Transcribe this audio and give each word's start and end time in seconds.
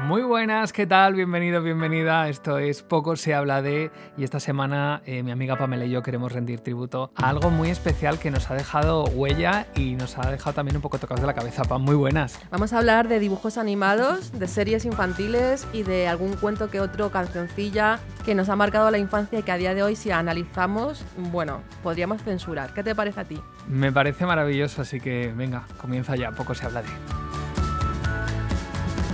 Muy 0.00 0.22
buenas, 0.22 0.72
¿qué 0.72 0.86
tal? 0.86 1.14
Bienvenido, 1.14 1.60
bienvenida. 1.60 2.28
Esto 2.28 2.58
es 2.58 2.84
Poco 2.84 3.16
se 3.16 3.34
habla 3.34 3.62
de 3.62 3.90
y 4.16 4.22
esta 4.22 4.38
semana 4.38 5.02
eh, 5.04 5.24
mi 5.24 5.32
amiga 5.32 5.58
Pamela 5.58 5.86
y 5.86 5.90
yo 5.90 6.02
queremos 6.02 6.30
rendir 6.30 6.60
tributo 6.60 7.10
a 7.16 7.28
algo 7.28 7.50
muy 7.50 7.70
especial 7.70 8.20
que 8.20 8.30
nos 8.30 8.48
ha 8.48 8.54
dejado 8.54 9.04
huella 9.06 9.66
y 9.74 9.96
nos 9.96 10.16
ha 10.16 10.30
dejado 10.30 10.54
también 10.54 10.76
un 10.76 10.82
poco 10.82 10.98
tocados 10.98 11.20
de 11.20 11.26
la 11.26 11.34
cabeza. 11.34 11.64
Pam, 11.64 11.82
muy 11.82 11.96
buenas. 11.96 12.38
Vamos 12.52 12.72
a 12.72 12.78
hablar 12.78 13.08
de 13.08 13.18
dibujos 13.18 13.58
animados, 13.58 14.30
de 14.38 14.46
series 14.46 14.84
infantiles 14.84 15.66
y 15.72 15.82
de 15.82 16.06
algún 16.06 16.36
cuento 16.36 16.70
que 16.70 16.80
otro, 16.80 17.10
cancioncilla 17.10 17.98
que 18.24 18.36
nos 18.36 18.48
ha 18.50 18.54
marcado 18.54 18.92
la 18.92 18.98
infancia 18.98 19.40
y 19.40 19.42
que 19.42 19.50
a 19.50 19.56
día 19.56 19.74
de 19.74 19.82
hoy 19.82 19.96
si 19.96 20.12
analizamos, 20.12 21.04
bueno, 21.16 21.60
podríamos 21.82 22.22
censurar. 22.22 22.72
¿Qué 22.72 22.84
te 22.84 22.94
parece 22.94 23.20
a 23.20 23.24
ti? 23.24 23.40
Me 23.66 23.90
parece 23.90 24.26
maravilloso, 24.26 24.82
así 24.82 25.00
que 25.00 25.32
venga, 25.36 25.64
comienza 25.80 26.14
ya, 26.14 26.30
Poco 26.30 26.54
se 26.54 26.66
habla 26.66 26.82
de. 26.82 27.27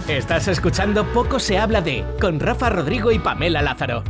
Estás 0.09 0.49
escuchando 0.49 1.07
Poco 1.15 1.41
se 1.41 1.57
habla 1.57 1.81
de 1.81 2.05
con 2.21 2.39
Rafa 2.39 2.69
Rodrigo 2.69 3.11
y 3.11 3.19
Pamela 3.19 3.63
Lázaro. 3.63 4.05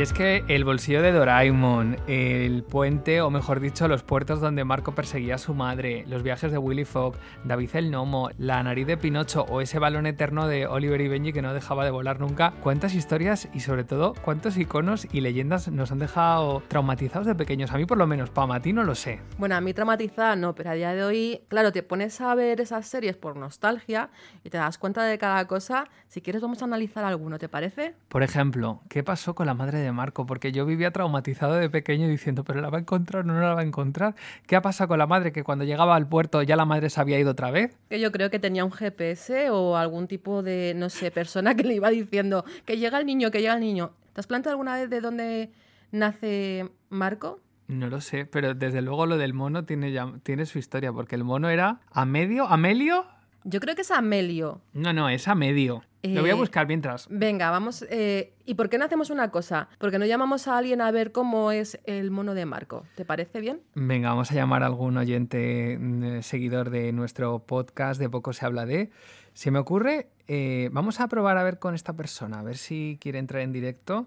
Y 0.00 0.02
es 0.02 0.14
que 0.14 0.44
el 0.48 0.64
bolsillo 0.64 1.02
de 1.02 1.12
Doraemon, 1.12 1.98
el 2.06 2.62
puente, 2.62 3.20
o 3.20 3.28
mejor 3.28 3.60
dicho, 3.60 3.86
los 3.86 4.02
puertos 4.02 4.40
donde 4.40 4.64
Marco 4.64 4.94
perseguía 4.94 5.34
a 5.34 5.38
su 5.38 5.52
madre, 5.52 6.06
los 6.06 6.22
viajes 6.22 6.50
de 6.50 6.56
Willy 6.56 6.86
Fogg, 6.86 7.16
David 7.44 7.68
el 7.74 7.90
Gnomo, 7.90 8.30
la 8.38 8.62
nariz 8.62 8.86
de 8.86 8.96
Pinocho 8.96 9.42
o 9.50 9.60
ese 9.60 9.78
balón 9.78 10.06
eterno 10.06 10.46
de 10.46 10.66
Oliver 10.66 11.02
y 11.02 11.08
Benji 11.08 11.34
que 11.34 11.42
no 11.42 11.52
dejaba 11.52 11.84
de 11.84 11.90
volar 11.90 12.18
nunca, 12.18 12.54
cuántas 12.62 12.94
historias 12.94 13.50
y 13.52 13.60
sobre 13.60 13.84
todo 13.84 14.14
cuántos 14.24 14.56
iconos 14.56 15.06
y 15.12 15.20
leyendas 15.20 15.68
nos 15.68 15.92
han 15.92 15.98
dejado 15.98 16.62
traumatizados 16.68 17.26
de 17.26 17.34
pequeños. 17.34 17.70
A 17.70 17.76
mí 17.76 17.84
por 17.84 17.98
lo 17.98 18.06
menos, 18.06 18.30
Pam, 18.30 18.52
a 18.52 18.62
ti 18.62 18.72
no 18.72 18.84
lo 18.84 18.94
sé. 18.94 19.20
Bueno, 19.36 19.54
a 19.54 19.60
mí 19.60 19.74
traumatizada 19.74 20.34
no, 20.34 20.54
pero 20.54 20.70
a 20.70 20.72
día 20.72 20.94
de 20.94 21.04
hoy, 21.04 21.42
claro, 21.48 21.72
te 21.72 21.82
pones 21.82 22.18
a 22.22 22.34
ver 22.34 22.62
esas 22.62 22.86
series 22.86 23.18
por 23.18 23.36
nostalgia 23.36 24.08
y 24.44 24.48
te 24.48 24.56
das 24.56 24.78
cuenta 24.78 25.04
de 25.04 25.18
cada 25.18 25.46
cosa. 25.46 25.88
Si 26.08 26.22
quieres 26.22 26.40
vamos 26.40 26.62
a 26.62 26.64
analizar 26.64 27.04
alguno, 27.04 27.38
¿te 27.38 27.50
parece? 27.50 27.94
Por 28.08 28.22
ejemplo, 28.22 28.80
¿qué 28.88 29.04
pasó 29.04 29.34
con 29.34 29.46
la 29.46 29.52
madre 29.52 29.78
de 29.78 29.89
Marco? 29.92 30.26
Porque 30.26 30.52
yo 30.52 30.66
vivía 30.66 30.90
traumatizado 30.90 31.54
de 31.54 31.70
pequeño 31.70 32.08
diciendo, 32.08 32.44
pero 32.44 32.60
la 32.60 32.70
va 32.70 32.78
a 32.78 32.80
encontrar 32.80 33.24
o 33.24 33.26
no 33.26 33.40
la 33.40 33.54
va 33.54 33.60
a 33.60 33.64
encontrar. 33.64 34.14
¿Qué 34.46 34.56
ha 34.56 34.62
pasado 34.62 34.88
con 34.88 34.98
la 34.98 35.06
madre? 35.06 35.32
Que 35.32 35.44
cuando 35.44 35.64
llegaba 35.64 35.96
al 35.96 36.08
puerto 36.08 36.42
ya 36.42 36.56
la 36.56 36.64
madre 36.64 36.90
se 36.90 37.00
había 37.00 37.18
ido 37.18 37.32
otra 37.32 37.50
vez. 37.50 37.76
Que 37.88 38.00
yo 38.00 38.12
creo 38.12 38.30
que 38.30 38.38
tenía 38.38 38.64
un 38.64 38.72
GPS 38.72 39.50
o 39.50 39.76
algún 39.76 40.08
tipo 40.08 40.42
de, 40.42 40.74
no 40.76 40.90
sé, 40.90 41.10
persona 41.10 41.54
que 41.54 41.64
le 41.64 41.74
iba 41.74 41.90
diciendo 41.90 42.44
que 42.64 42.78
llega 42.78 42.98
el 42.98 43.06
niño, 43.06 43.30
que 43.30 43.40
llega 43.40 43.54
el 43.54 43.60
niño. 43.60 43.92
¿Te 44.12 44.20
has 44.20 44.26
planteado 44.26 44.54
alguna 44.54 44.74
vez 44.76 44.90
de 44.90 45.00
dónde 45.00 45.50
nace 45.92 46.68
Marco? 46.88 47.40
No 47.68 47.88
lo 47.88 48.00
sé, 48.00 48.26
pero 48.26 48.54
desde 48.54 48.82
luego 48.82 49.06
lo 49.06 49.16
del 49.16 49.32
mono 49.32 49.64
tiene, 49.64 49.92
ya, 49.92 50.12
tiene 50.24 50.44
su 50.44 50.58
historia, 50.58 50.92
porque 50.92 51.14
el 51.14 51.22
mono 51.22 51.48
era 51.48 51.80
a 51.92 52.04
medio, 52.04 52.46
¿Amelio? 52.46 53.06
Yo 53.44 53.60
creo 53.60 53.76
que 53.76 53.82
es 53.82 53.90
Amelio. 53.92 54.60
No, 54.72 54.92
no, 54.92 55.08
es 55.08 55.28
a 55.28 55.34
medio. 55.34 55.82
Lo 56.02 56.22
voy 56.22 56.30
a 56.30 56.32
Eh, 56.32 56.36
buscar 56.36 56.66
mientras. 56.66 57.06
Venga, 57.10 57.50
vamos. 57.50 57.84
eh, 57.90 58.32
¿Y 58.46 58.54
por 58.54 58.70
qué 58.70 58.78
no 58.78 58.86
hacemos 58.86 59.10
una 59.10 59.30
cosa? 59.30 59.68
Porque 59.78 59.98
no 59.98 60.06
llamamos 60.06 60.48
a 60.48 60.56
alguien 60.56 60.80
a 60.80 60.90
ver 60.90 61.12
cómo 61.12 61.52
es 61.52 61.78
el 61.84 62.10
mono 62.10 62.34
de 62.34 62.46
Marco. 62.46 62.84
¿Te 62.96 63.04
parece 63.04 63.40
bien? 63.40 63.60
Venga, 63.74 64.08
vamos 64.08 64.30
a 64.30 64.34
llamar 64.34 64.62
a 64.62 64.66
algún 64.66 64.96
oyente 64.96 65.76
mm, 65.78 66.22
seguidor 66.22 66.70
de 66.70 66.92
nuestro 66.92 67.40
podcast 67.40 68.00
de 68.00 68.08
Poco 68.08 68.32
se 68.32 68.46
habla 68.46 68.64
de. 68.64 68.90
Se 69.34 69.50
me 69.50 69.58
ocurre, 69.58 70.08
eh, 70.26 70.70
vamos 70.72 71.00
a 71.00 71.08
probar 71.08 71.36
a 71.36 71.42
ver 71.44 71.58
con 71.58 71.74
esta 71.74 71.92
persona, 71.92 72.40
a 72.40 72.42
ver 72.42 72.56
si 72.56 72.98
quiere 73.00 73.18
entrar 73.18 73.42
en 73.42 73.52
directo, 73.52 74.06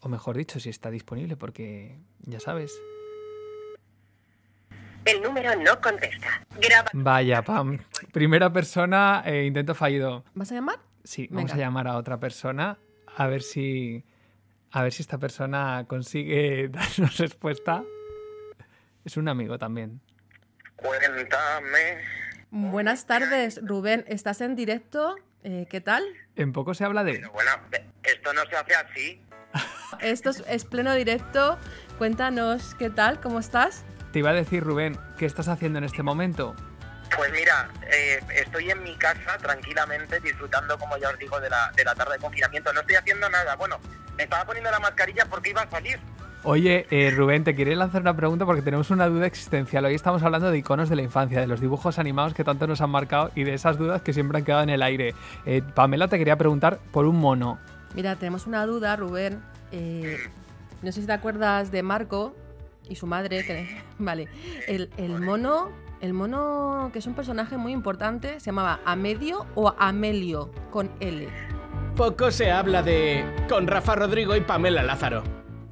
o 0.00 0.08
mejor 0.08 0.36
dicho, 0.36 0.60
si 0.60 0.70
está 0.70 0.90
disponible, 0.90 1.36
porque 1.36 1.98
ya 2.20 2.38
sabes. 2.40 2.72
El 5.04 5.20
número 5.20 5.50
no 5.56 5.80
contesta. 5.82 6.46
Graba. 6.60 6.88
Vaya, 6.94 7.42
Pam. 7.42 7.78
Primera 8.12 8.50
persona, 8.52 9.22
eh, 9.26 9.44
intento 9.44 9.74
fallido. 9.74 10.24
¿Vas 10.34 10.50
a 10.52 10.54
llamar? 10.54 10.78
Sí, 11.04 11.28
vamos 11.30 11.50
Venga. 11.52 11.54
a 11.54 11.66
llamar 11.66 11.86
a 11.88 11.96
otra 11.96 12.18
persona 12.18 12.78
a 13.16 13.26
ver 13.26 13.42
si 13.42 14.04
a 14.70 14.82
ver 14.82 14.92
si 14.92 15.02
esta 15.02 15.18
persona 15.18 15.84
consigue 15.86 16.68
darnos 16.72 17.18
respuesta. 17.18 17.84
Es 19.04 19.16
un 19.16 19.28
amigo 19.28 19.58
también. 19.58 20.00
Cuéntame. 20.76 21.98
Buenas 22.50 23.06
tardes, 23.06 23.60
Rubén. 23.62 24.04
¿Estás 24.08 24.40
en 24.40 24.56
directo? 24.56 25.14
Eh, 25.42 25.66
¿Qué 25.70 25.80
tal? 25.80 26.02
En 26.36 26.52
poco 26.52 26.74
se 26.74 26.84
habla 26.84 27.04
de 27.04 27.12
Pero 27.14 27.30
bueno, 27.32 27.50
esto 28.02 28.32
no 28.32 28.44
se 28.46 28.56
hace 28.56 28.74
así. 28.74 29.22
Esto 30.00 30.30
es, 30.30 30.42
es 30.48 30.64
pleno 30.64 30.92
directo. 30.94 31.56
Cuéntanos, 31.98 32.74
¿qué 32.74 32.90
tal? 32.90 33.20
¿Cómo 33.20 33.38
estás? 33.38 33.84
Te 34.12 34.18
iba 34.18 34.30
a 34.30 34.34
decir, 34.34 34.64
Rubén, 34.64 34.98
¿qué 35.18 35.26
estás 35.26 35.46
haciendo 35.46 35.78
en 35.78 35.84
este 35.84 36.02
momento? 36.02 36.56
Pues 37.16 37.32
mira, 37.32 37.68
eh, 37.92 38.20
estoy 38.36 38.70
en 38.70 38.82
mi 38.82 38.96
casa 38.96 39.36
tranquilamente 39.38 40.20
disfrutando, 40.20 40.78
como 40.78 40.96
ya 40.98 41.10
os 41.10 41.18
digo, 41.18 41.40
de 41.40 41.50
la, 41.50 41.70
de 41.76 41.84
la 41.84 41.94
tarde 41.94 42.14
de 42.14 42.18
confinamiento. 42.18 42.72
No 42.72 42.80
estoy 42.80 42.96
haciendo 42.96 43.28
nada. 43.30 43.54
Bueno, 43.56 43.78
me 44.16 44.24
estaba 44.24 44.44
poniendo 44.44 44.70
la 44.70 44.80
mascarilla 44.80 45.24
porque 45.26 45.50
iba 45.50 45.62
a 45.62 45.70
salir. 45.70 45.98
Oye, 46.46 46.86
eh, 46.90 47.10
Rubén, 47.10 47.42
te 47.42 47.54
quería 47.54 47.74
lanzar 47.74 48.02
una 48.02 48.14
pregunta 48.14 48.44
porque 48.44 48.60
tenemos 48.60 48.90
una 48.90 49.06
duda 49.06 49.26
existencial. 49.26 49.84
Hoy 49.86 49.94
estamos 49.94 50.22
hablando 50.22 50.50
de 50.50 50.58
iconos 50.58 50.90
de 50.90 50.96
la 50.96 51.02
infancia, 51.02 51.40
de 51.40 51.46
los 51.46 51.58
dibujos 51.60 51.98
animados 51.98 52.34
que 52.34 52.44
tanto 52.44 52.66
nos 52.66 52.82
han 52.82 52.90
marcado 52.90 53.30
y 53.34 53.44
de 53.44 53.54
esas 53.54 53.78
dudas 53.78 54.02
que 54.02 54.12
siempre 54.12 54.38
han 54.38 54.44
quedado 54.44 54.62
en 54.62 54.68
el 54.70 54.82
aire. 54.82 55.14
Eh, 55.46 55.62
Pamela 55.74 56.08
te 56.08 56.18
quería 56.18 56.36
preguntar 56.36 56.80
por 56.92 57.06
un 57.06 57.16
mono. 57.16 57.58
Mira, 57.94 58.16
tenemos 58.16 58.46
una 58.46 58.66
duda, 58.66 58.94
Rubén. 58.96 59.40
Eh, 59.72 60.18
no 60.82 60.92
sé 60.92 61.00
si 61.00 61.06
te 61.06 61.12
acuerdas 61.14 61.70
de 61.70 61.82
Marco 61.82 62.36
y 62.90 62.96
su 62.96 63.06
madre. 63.06 63.42
que- 63.46 63.80
vale. 63.98 64.28
El, 64.68 64.90
el 64.98 65.20
mono. 65.20 65.70
El 66.04 66.12
mono, 66.12 66.90
que 66.92 66.98
es 66.98 67.06
un 67.06 67.14
personaje 67.14 67.56
muy 67.56 67.72
importante, 67.72 68.38
se 68.38 68.44
llamaba 68.50 68.78
Amedio 68.84 69.46
o 69.54 69.74
Amelio, 69.78 70.52
con 70.70 70.94
L. 71.00 71.26
Poco 71.96 72.30
se 72.30 72.50
habla 72.52 72.82
de 72.82 73.24
con 73.48 73.66
Rafa 73.66 73.94
Rodrigo 73.94 74.36
y 74.36 74.42
Pamela 74.42 74.82
Lázaro. 74.82 75.24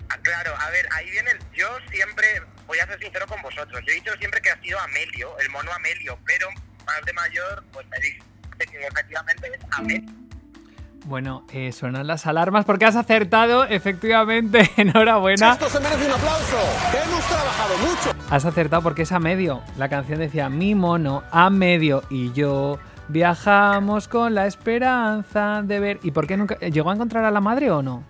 Ah, 0.09 0.17
claro, 0.23 0.53
a 0.59 0.71
ver, 0.71 0.89
ahí 0.93 1.11
viene. 1.11 1.33
el- 1.33 1.39
Yo 1.55 1.67
siempre, 1.91 2.25
voy 2.67 2.79
a 2.79 2.87
ser 2.87 2.99
sincero 2.99 3.27
con 3.27 3.43
vosotros. 3.43 3.79
Yo 3.87 3.93
he 3.93 3.97
dicho 3.97 4.15
siempre 4.19 4.41
que 4.41 4.49
ha 4.53 4.59
sido 4.63 4.81
Amelio, 4.81 5.39
el 5.39 5.51
mono 5.51 5.71
Amelio, 5.71 6.19
pero 6.25 6.49
más 6.87 7.03
de 7.05 7.13
mayor, 7.13 7.63
pues 7.71 7.87
me 7.91 7.99
dice 7.99 8.19
que 8.59 8.87
efectivamente 8.87 9.53
es 9.53 9.61
Amelio. 9.73 10.09
Bueno, 11.05 11.45
eh, 11.53 11.73
suenan 11.73 12.07
las 12.07 12.27
alarmas 12.27 12.65
porque 12.65 12.85
has 12.85 12.95
acertado, 12.95 13.65
efectivamente. 13.65 14.71
Enhorabuena. 14.77 15.53
Esto 15.53 15.69
se 15.69 15.81
merece 15.81 16.07
un 16.07 16.13
aplauso. 16.13 16.57
que 16.93 16.99
Hemos 16.99 17.25
trabajado 17.27 17.79
mucho. 17.79 18.25
Has 18.31 18.45
acertado 18.45 18.83
porque 18.83 19.03
es 19.03 19.13
a 19.13 19.19
medio. 19.19 19.63
La 19.77 19.89
canción 19.89 20.21
decía 20.21 20.49
mi 20.49 20.75
mono 20.75 21.25
a 21.33 21.51
medio 21.51 22.05
y 22.09 22.33
yo 22.33 22.79
viajamos 23.09 24.07
con 24.07 24.35
la 24.35 24.47
esperanza 24.47 25.63
de 25.65 25.81
ver. 25.81 25.99
¿Y 26.03 26.13
por 26.13 26.27
qué 26.29 26.37
nunca 26.37 26.57
llegó 26.59 26.91
a 26.91 26.95
encontrar 26.95 27.25
a 27.25 27.33
la 27.33 27.41
madre 27.41 27.71
o 27.71 27.83
no? 27.83 28.05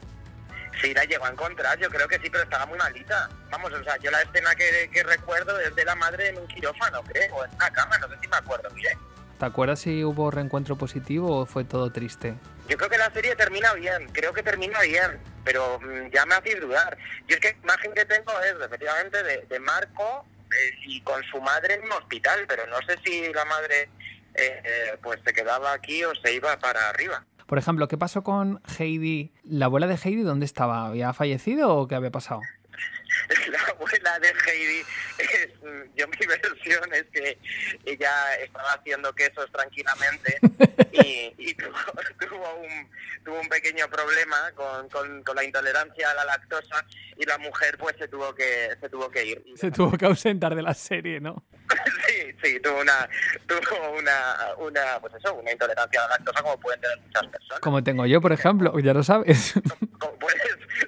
Sí, 0.82 0.92
la 0.92 1.04
llegó 1.04 1.24
a 1.26 1.30
encontrar, 1.30 1.78
yo 1.78 1.88
creo 1.88 2.08
que 2.08 2.18
sí, 2.18 2.28
pero 2.30 2.44
estaba 2.44 2.66
muy 2.66 2.76
malita. 2.76 3.28
Vamos, 3.50 3.72
o 3.72 3.84
sea, 3.84 3.96
yo 3.98 4.10
la 4.10 4.20
escena 4.20 4.54
que, 4.54 4.90
que 4.92 5.02
recuerdo 5.02 5.58
es 5.60 5.74
de 5.74 5.84
la 5.84 5.94
madre 5.94 6.28
en 6.28 6.38
un 6.38 6.46
quirófano, 6.46 7.02
creo, 7.04 7.36
o 7.36 7.44
en 7.44 7.54
una 7.54 7.70
cama, 7.70 7.96
no 7.98 8.08
sé 8.08 8.14
si 8.20 8.28
me 8.28 8.36
acuerdo 8.36 8.68
bien. 8.74 8.98
¿Te 9.38 9.46
acuerdas 9.46 9.80
si 9.80 10.04
hubo 10.04 10.30
reencuentro 10.30 10.76
positivo 10.76 11.40
o 11.40 11.46
fue 11.46 11.64
todo 11.64 11.90
triste? 11.90 12.34
Yo 12.72 12.78
creo 12.78 12.88
que 12.88 12.96
la 12.96 13.12
serie 13.12 13.36
termina 13.36 13.74
bien, 13.74 14.08
creo 14.14 14.32
que 14.32 14.42
termina 14.42 14.80
bien, 14.80 15.20
pero 15.44 15.78
mm, 15.78 16.10
ya 16.10 16.24
me 16.24 16.36
hacéis 16.36 16.58
dudar. 16.58 16.96
Yo 17.28 17.36
es 17.36 17.40
que 17.40 17.48
la 17.52 17.58
imagen 17.64 17.92
que 17.92 18.06
tengo 18.06 18.32
es 18.40 18.54
efectivamente 18.64 19.22
de, 19.22 19.42
de 19.42 19.60
Marco 19.60 20.24
eh, 20.50 20.74
y 20.86 21.02
con 21.02 21.22
su 21.24 21.38
madre 21.42 21.74
en 21.74 21.84
un 21.84 21.92
hospital, 21.92 22.46
pero 22.48 22.66
no 22.68 22.78
sé 22.86 22.96
si 23.04 23.30
la 23.30 23.44
madre 23.44 23.90
eh, 24.34 24.62
eh, 24.64 24.98
pues 25.02 25.20
se 25.22 25.34
quedaba 25.34 25.74
aquí 25.74 26.02
o 26.04 26.14
se 26.14 26.32
iba 26.32 26.58
para 26.60 26.88
arriba. 26.88 27.22
Por 27.46 27.58
ejemplo, 27.58 27.88
¿qué 27.88 27.98
pasó 27.98 28.22
con 28.22 28.62
Heidi? 28.78 29.34
¿La 29.44 29.66
abuela 29.66 29.86
de 29.86 29.98
Heidi 30.02 30.22
dónde 30.22 30.46
estaba? 30.46 30.86
¿Había 30.86 31.12
fallecido 31.12 31.76
o 31.76 31.86
qué 31.86 31.94
había 31.94 32.10
pasado? 32.10 32.40
la 33.50 33.60
abuela 33.62 34.18
de 34.18 34.28
Heidi, 34.46 34.80
es, 35.18 35.48
mm, 35.62 35.96
yo 35.96 36.06
mi 36.20 36.26
versión 36.26 36.92
es 36.94 37.04
que 37.12 37.38
ella 37.84 38.34
estaba 38.36 38.72
haciendo 38.74 39.12
quesos 39.14 39.50
tranquilamente 39.52 40.38
y, 40.92 41.32
y 41.38 41.54
tuvo, 41.54 41.76
tuvo 42.20 42.54
un, 42.56 42.90
tuvo 43.24 43.40
un 43.40 43.48
pequeño 43.48 43.88
problema 43.88 44.50
con, 44.54 44.88
con- 44.88 45.22
con 45.22 45.36
la 45.36 45.44
intolerancia 45.44 46.10
a 46.10 46.14
la 46.14 46.24
lactosa 46.24 46.84
y 47.16 47.24
la 47.24 47.38
mujer 47.38 47.76
pues 47.78 47.96
se 47.98 48.08
tuvo 48.08 48.34
que 48.34 48.70
se 48.80 48.88
tuvo 48.88 49.10
que 49.10 49.24
ir. 49.24 49.44
Se 49.56 49.70
tuvo 49.70 49.96
que 49.96 50.06
ausentar 50.06 50.54
de 50.54 50.62
la 50.62 50.74
serie, 50.74 51.20
¿no? 51.20 51.44
sí, 52.06 52.34
sí, 52.42 52.60
tuvo 52.60 52.80
una 52.80 53.08
tuvo 53.46 53.90
una, 53.98 54.36
una 54.58 55.00
pues 55.00 55.14
eso, 55.14 55.34
una 55.34 55.52
intolerancia 55.52 56.00
a 56.04 56.08
la 56.08 56.14
lactosa 56.16 56.42
como 56.42 56.58
pueden 56.60 56.80
tener 56.80 56.98
muchas 57.00 57.26
personas. 57.28 57.60
Como 57.60 57.82
tengo 57.82 58.06
yo, 58.06 58.20
por 58.20 58.32
ejemplo, 58.32 58.78
ya 58.80 58.92
lo 58.92 59.02
sabes. 59.02 59.54
Puedes, 60.20 60.40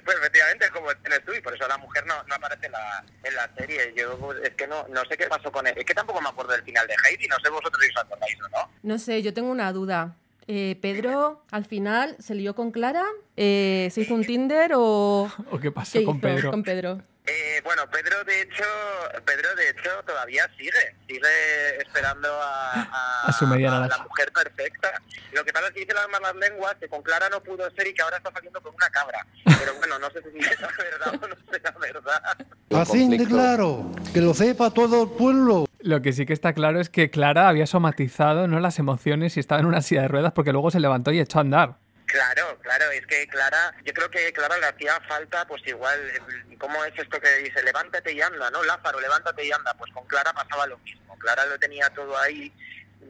pues 0.03 0.17
efectivamente 0.17 0.69
como 0.71 0.93
tienes 0.97 1.23
tú 1.25 1.33
y 1.33 1.41
por 1.41 1.55
eso 1.55 1.67
la 1.67 1.77
mujer 1.77 2.05
no, 2.05 2.23
no 2.23 2.35
aparece 2.35 2.65
en 2.67 2.71
la, 2.71 3.05
en 3.23 3.35
la 3.35 3.49
serie. 3.57 3.93
Yo 3.95 4.17
pues, 4.17 4.39
es 4.43 4.51
que 4.51 4.67
no, 4.67 4.87
no 4.89 5.03
sé 5.05 5.17
qué 5.17 5.27
pasó 5.27 5.51
con 5.51 5.65
él. 5.67 5.73
Es 5.77 5.85
que 5.85 5.93
tampoco 5.93 6.21
me 6.21 6.29
acuerdo 6.29 6.53
del 6.53 6.63
final 6.63 6.87
de 6.87 6.95
Heidi, 7.05 7.27
no 7.27 7.37
sé 7.43 7.49
vosotros 7.49 7.83
si 7.83 7.89
os 7.89 7.97
acordáis 7.97 8.37
o 8.41 8.49
no. 8.49 8.69
No 8.83 8.99
sé, 8.99 9.21
yo 9.21 9.33
tengo 9.33 9.49
una 9.49 9.71
duda. 9.71 10.15
Eh, 10.47 10.77
Pedro, 10.81 11.43
al 11.51 11.65
final, 11.65 12.15
¿se 12.19 12.35
lió 12.35 12.53
con 12.53 12.71
Clara? 12.71 13.03
Eh, 13.35 13.89
¿Se 13.91 14.01
hizo 14.01 14.13
un 14.13 14.23
Tinder 14.25 14.73
o 14.75 15.31
¿O 15.51 15.59
qué 15.59 15.71
pasó 15.71 15.97
qué 15.99 16.05
con 16.05 16.17
hizo 16.17 16.21
Pedro? 16.27 16.51
con 16.51 16.63
Pedro? 16.63 17.01
Eh, 17.27 17.59
bueno, 17.63 17.81
Pedro 17.89 18.23
de 18.23 18.41
hecho, 18.43 18.63
Pedro 19.25 19.55
de 19.55 19.69
hecho 19.69 19.89
todavía 20.05 20.47
sigue, 20.55 20.95
sigue 21.07 21.81
esperando 21.81 22.27
a, 22.31 22.73
a- 22.73 23.21
A 23.25 23.33
su 23.33 23.47
media 23.47 23.75
a 23.83 23.87
la 23.87 23.97
mujer 23.97 24.31
perfecta. 24.31 25.01
Lo 25.31 25.43
que 25.43 25.51
pasa 25.51 25.69
es 25.69 25.73
que 25.73 25.79
dice 25.79 25.93
las 25.95 26.07
malas 26.09 26.35
lenguas 26.35 26.75
que 26.79 26.87
con 26.87 27.01
Clara 27.01 27.27
no 27.29 27.41
pudo 27.41 27.67
ser 27.71 27.87
y 27.87 27.95
que 27.95 28.03
ahora 28.03 28.17
está 28.17 28.31
saliendo 28.31 28.61
con 28.61 28.75
una 28.75 28.89
cabra. 28.91 29.25
Pero 29.43 29.73
bueno, 29.79 29.97
no 29.97 30.11
sé 30.11 30.21
si 30.21 30.37
es 30.37 30.61
la 30.61 30.67
verdad 30.77 31.19
o 31.23 31.27
no 31.27 31.35
la 31.51 31.71
verdad. 31.79 32.21
Así 32.79 33.09
de 33.17 33.25
claro, 33.25 33.91
que 34.13 34.21
lo 34.21 34.35
sepa 34.35 34.69
todo 34.69 35.03
el 35.05 35.09
pueblo. 35.09 35.65
Lo 35.79 36.01
que 36.01 36.13
sí 36.13 36.25
que 36.25 36.33
está 36.33 36.53
claro 36.53 36.79
es 36.79 36.89
que 36.89 37.09
Clara 37.09 37.47
había 37.47 37.67
somatizado 37.67 38.47
¿no? 38.47 38.59
las 38.59 38.79
emociones 38.79 39.37
y 39.37 39.39
estaba 39.39 39.61
en 39.61 39.67
una 39.67 39.81
silla 39.81 40.03
de 40.03 40.07
ruedas 40.07 40.33
porque 40.33 40.51
luego 40.51 40.71
se 40.71 40.79
levantó 40.79 41.11
y 41.11 41.19
echó 41.19 41.39
a 41.39 41.41
andar. 41.41 41.75
Claro, 42.05 42.57
claro, 42.61 42.91
es 42.91 43.05
que 43.07 43.27
Clara, 43.27 43.73
yo 43.83 43.93
creo 43.93 44.09
que 44.09 44.31
Clara 44.31 44.57
le 44.57 44.67
hacía 44.67 44.99
falta, 45.07 45.45
pues 45.47 45.65
igual, 45.65 45.99
eh, 46.09 46.55
¿cómo 46.57 46.83
es 46.85 46.93
esto 46.97 47.19
que 47.19 47.43
dice? 47.43 47.63
Levántate 47.63 48.13
y 48.13 48.21
anda, 48.21 48.49
¿no? 48.51 48.63
Lázaro, 48.63 48.99
levántate 48.99 49.45
y 49.45 49.51
anda. 49.51 49.73
Pues 49.73 49.91
con 49.91 50.05
Clara 50.05 50.31
pasaba 50.31 50.67
lo 50.67 50.77
mismo. 50.79 51.17
Clara 51.17 51.45
lo 51.45 51.57
tenía 51.57 51.89
todo 51.89 52.17
ahí 52.17 52.53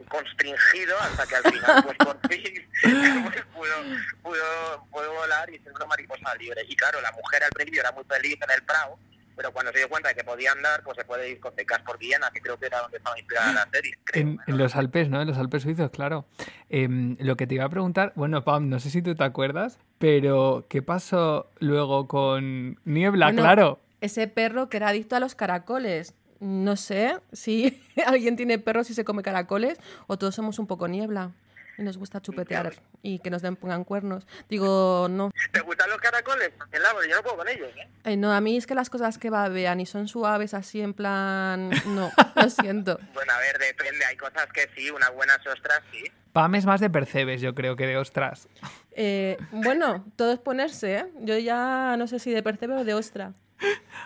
constringido 0.08 0.98
hasta 0.98 1.26
que 1.26 1.36
al 1.36 1.42
final, 1.52 1.84
pues 1.84 1.96
por 1.98 2.18
fin, 2.28 2.68
pudo, 3.54 3.74
pudo, 4.22 4.86
pudo 4.90 5.12
volar 5.14 5.48
y 5.50 5.58
ser 5.58 5.72
una 5.72 5.86
mariposa 5.86 6.34
libre. 6.36 6.62
Y 6.68 6.76
claro, 6.76 7.00
la 7.00 7.12
mujer 7.12 7.44
al 7.44 7.50
principio 7.50 7.80
era 7.80 7.92
muy 7.92 8.04
feliz 8.04 8.36
en 8.40 8.50
el 8.50 8.62
Prado, 8.62 8.98
pero 9.36 9.52
cuando 9.52 9.70
se 9.72 9.78
dio 9.78 9.88
cuenta 9.88 10.08
de 10.08 10.14
que 10.14 10.24
podía 10.24 10.52
andar, 10.52 10.82
pues 10.82 10.96
se 10.96 11.04
puede 11.04 11.30
ir 11.30 11.40
con 11.40 11.54
discotecas 11.54 11.82
por 11.82 11.98
Viena, 11.98 12.30
que 12.32 12.40
creo 12.40 12.58
que 12.58 12.66
era 12.66 12.80
donde 12.80 12.96
estaba 12.96 13.18
inspirada 13.18 13.52
la 13.52 13.68
serie. 13.70 13.92
creo, 14.04 14.22
En, 14.22 14.36
¿no? 14.36 14.42
en 14.46 14.58
los 14.58 14.74
Alpes, 14.76 15.08
¿no? 15.10 15.20
En 15.20 15.28
los 15.28 15.36
Alpes 15.36 15.62
suizos, 15.62 15.90
claro. 15.90 16.26
Em, 16.70 17.16
lo 17.20 17.36
que 17.36 17.46
te 17.46 17.54
iba 17.54 17.64
a 17.64 17.68
preguntar, 17.68 18.12
bueno, 18.16 18.42
Pam, 18.44 18.68
no 18.68 18.80
sé 18.80 18.90
si 18.90 19.02
tú 19.02 19.14
te 19.14 19.24
acuerdas, 19.24 19.78
pero 19.98 20.66
¿qué 20.68 20.82
pasó 20.82 21.50
luego 21.58 22.08
con 22.08 22.80
Niebla? 22.84 23.26
Bueno, 23.26 23.42
claro. 23.42 23.80
Ese 24.00 24.26
perro 24.28 24.68
que 24.68 24.78
era 24.78 24.88
adicto 24.88 25.16
a 25.16 25.20
los 25.20 25.34
caracoles. 25.34 26.14
No 26.40 26.76
sé 26.76 27.18
si 27.32 27.82
alguien 28.06 28.36
tiene 28.36 28.58
perros 28.58 28.90
y 28.90 28.94
se 28.94 29.04
come 29.04 29.22
caracoles 29.22 29.78
o 30.06 30.18
todos 30.18 30.34
somos 30.34 30.58
un 30.58 30.66
poco 30.66 30.86
niebla 30.88 31.32
y 31.78 31.82
nos 31.82 31.98
gusta 31.98 32.20
chupetear 32.20 32.74
y 33.02 33.18
que 33.18 33.30
nos 33.30 33.42
den 33.42 33.56
pongan 33.56 33.84
cuernos. 33.84 34.26
Digo, 34.48 35.08
no. 35.10 35.30
¿Te 35.52 35.60
gustan 35.60 35.90
los 35.90 35.98
caracoles? 35.98 36.52
El 36.72 36.82
lago, 36.82 36.98
yo 37.08 37.16
no 37.16 37.22
puedo 37.22 37.36
con 37.36 37.48
ellos, 37.48 37.70
¿eh? 37.76 37.88
Ay, 38.04 38.16
no, 38.16 38.32
a 38.32 38.40
mí 38.40 38.56
es 38.56 38.66
que 38.66 38.74
las 38.74 38.90
cosas 38.90 39.18
que 39.18 39.30
babean 39.30 39.80
y 39.80 39.86
son 39.86 40.08
suaves 40.08 40.54
así 40.54 40.80
en 40.80 40.94
plan... 40.94 41.70
No, 41.86 42.10
lo 42.36 42.50
siento. 42.50 42.98
Bueno, 43.14 43.32
a 43.32 43.38
ver, 43.38 43.58
depende. 43.58 44.04
Hay 44.04 44.16
cosas 44.16 44.46
que 44.52 44.68
sí, 44.74 44.90
unas 44.90 45.14
buenas 45.14 45.38
ostras 45.46 45.82
sí. 45.92 46.04
Pam 46.32 46.54
es 46.54 46.66
más 46.66 46.80
de 46.80 46.90
percebes, 46.90 47.40
yo 47.40 47.54
creo, 47.54 47.76
que 47.76 47.86
de 47.86 47.96
ostras. 47.96 48.48
Eh, 48.92 49.38
bueno, 49.52 50.04
todo 50.16 50.32
es 50.32 50.38
ponerse, 50.38 50.96
¿eh? 50.96 51.06
Yo 51.20 51.38
ya 51.38 51.96
no 51.96 52.06
sé 52.06 52.18
si 52.18 52.30
de 52.30 52.42
percebe 52.42 52.74
o 52.74 52.84
de 52.84 52.92
ostra. 52.92 53.32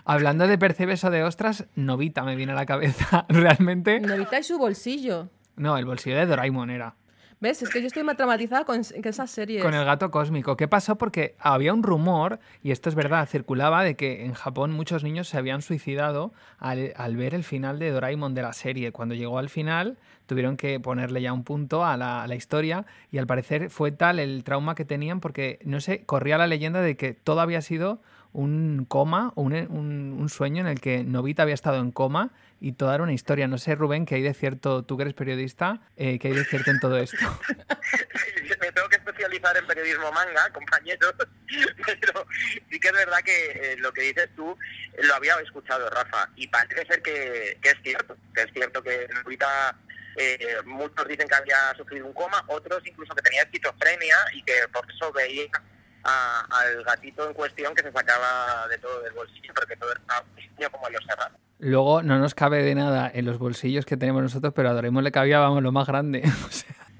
Hablando 0.05 0.46
de 0.46 0.58
percebes 0.58 1.02
o 1.05 1.11
de 1.11 1.25
ostras, 1.25 1.66
Novita 1.75 2.23
me 2.23 2.37
viene 2.37 2.52
a 2.52 2.55
la 2.55 2.66
cabeza. 2.66 3.26
Realmente. 3.28 4.00
Novita 4.00 4.38
y 4.38 4.44
su 4.44 4.58
bolsillo. 4.58 5.28
No, 5.56 5.76
el 5.76 5.84
bolsillo 5.84 6.16
de 6.16 6.26
Doraemon 6.26 6.70
era. 6.70 6.94
¿Ves? 7.42 7.62
Es 7.62 7.70
que 7.70 7.81
yo 7.81 7.87
estoy 7.87 8.02
más 8.02 8.19
traumatizada 8.19 8.66
con 8.66 8.81
esas 8.81 9.31
series. 9.31 9.62
Con 9.62 9.72
el 9.72 9.87
gato 9.87 10.10
cósmico. 10.10 10.58
¿Qué 10.58 10.69
pasó? 10.69 10.96
Porque 10.96 11.37
había 11.38 11.72
un 11.72 11.82
rumor, 11.82 12.38
y 12.62 12.70
esto 12.70 12.90
es 12.90 12.94
verdad, 12.94 13.26
circulaba 13.26 13.82
de 13.82 13.96
que 13.96 14.26
en 14.26 14.34
Japón 14.34 14.72
muchos 14.72 15.04
niños 15.04 15.28
se 15.28 15.38
habían 15.38 15.62
suicidado 15.62 16.34
al, 16.58 16.92
al 16.96 17.16
ver 17.16 17.34
el 17.34 17.42
final 17.42 17.78
de 17.78 17.92
Doraemon 17.92 18.34
de 18.34 18.42
la 18.42 18.52
serie. 18.52 18.92
Cuando 18.92 19.14
llegó 19.14 19.38
al 19.38 19.48
final, 19.48 19.96
tuvieron 20.26 20.58
que 20.58 20.78
ponerle 20.81 21.22
ya 21.22 21.32
un 21.32 21.42
punto 21.42 21.82
a 21.82 21.96
la, 21.96 22.22
a 22.22 22.26
la 22.26 22.34
historia, 22.34 22.84
y 23.10 23.16
al 23.16 23.26
parecer 23.26 23.70
fue 23.70 23.90
tal 23.90 24.19
el 24.19 24.44
trauma 24.44 24.75
que 24.75 24.84
tenían 24.84 25.20
porque, 25.20 25.60
no 25.64 25.81
sé, 25.81 26.04
corría 26.04 26.37
la 26.37 26.46
leyenda 26.46 26.82
de 26.82 26.98
que 26.98 27.14
todo 27.14 27.40
había 27.40 27.62
sido 27.62 28.02
un 28.32 28.85
coma, 28.88 29.32
un, 29.35 29.53
un- 29.55 30.17
un 30.21 30.29
sueño 30.29 30.61
en 30.61 30.67
el 30.69 30.81
que 30.81 31.03
Novita 31.05 31.43
había 31.43 31.55
estado 31.55 31.79
en 31.81 31.91
coma 31.93 32.31
y 32.61 32.73
toda 32.73 32.94
era 32.94 33.03
una 33.03 33.12
historia. 33.12 33.49
No 33.49 33.59
sé, 33.59 33.75
Rubén, 33.75 34.06
que 34.06 34.15
hay 34.17 34.23
de 34.23 34.35
cierto, 34.35 34.82
tú 34.85 34.97
que 34.97 35.03
eres 35.03 35.15
periodista, 35.15 35.81
eh, 35.97 36.19
que 36.19 36.29
hay 36.29 36.35
de 36.35 36.44
cierto 36.44 36.71
en 36.71 36.79
todo 36.81 36.99
esto. 36.99 37.17
Me 38.61 38.73
tengo 38.73 38.88
que 38.88 38.97
especializar 38.97 39.56
en 39.56 39.67
periodismo 39.67 40.12
manga, 40.12 40.50
compañeros. 40.53 41.15
Pero 41.87 42.27
sí 42.71 42.79
que 42.79 42.88
es 42.88 42.94
verdad 42.94 43.19
que 43.25 43.50
eh, 43.73 43.77
lo 43.79 43.93
que 43.93 44.03
dices 44.03 44.29
tú 44.37 44.53
eh, 44.94 45.03
lo 45.05 45.15
había 45.15 45.35
escuchado, 45.41 45.88
Rafa. 45.91 46.29
Y 46.37 46.47
parece 46.49 46.85
ser 46.87 47.03
que, 47.03 47.59
que 47.62 47.71
es 47.71 47.76
cierto. 47.83 48.17
Que 48.35 48.43
es 48.43 48.53
cierto 48.53 48.83
que 48.83 49.09
ahorita 49.25 49.76
eh, 50.17 50.38
muchos 50.67 51.09
dicen 51.09 51.26
que 51.29 51.35
había 51.35 51.75
sufrido 51.76 52.06
un 52.06 52.12
coma, 52.12 52.44
otros 52.49 52.87
incluso 52.87 53.15
que 53.15 53.23
tenía 53.23 53.43
esquizofrenia 53.43 54.17
y 54.35 54.43
que 54.43 54.53
por 54.73 54.85
eso 54.91 55.11
veía 55.12 55.47
a- 56.05 56.47
al 56.50 56.82
gatito 56.85 57.26
en 57.26 57.35
cuestión 57.35 57.75
que 57.75 57.82
se 57.82 57.93
sacaba 57.93 58.67
de 58.69 58.79
todo 58.79 59.00
del 59.02 59.12
bolsillo, 59.12 59.52
porque 59.55 59.76
todo 59.76 59.93
era 59.93 60.70
como 60.70 60.87
en 60.88 60.93
los 60.94 61.05
serranos. 61.05 61.38
Luego 61.58 62.02
no 62.02 62.19
nos 62.19 62.35
cabe 62.35 62.62
de 62.62 62.75
nada 62.75 63.11
en 63.12 63.26
los 63.26 63.38
bolsillos 63.38 63.85
que 63.85 63.97
tenemos 63.97 64.23
nosotros, 64.23 64.52
pero 64.55 64.70
a 64.70 64.73
Doraemon 64.73 65.05
le 65.05 65.12
cabía, 65.12 65.38
vamos, 65.41 65.62
lo 65.62 65.73
más 65.73 65.87
grande. 65.87 66.23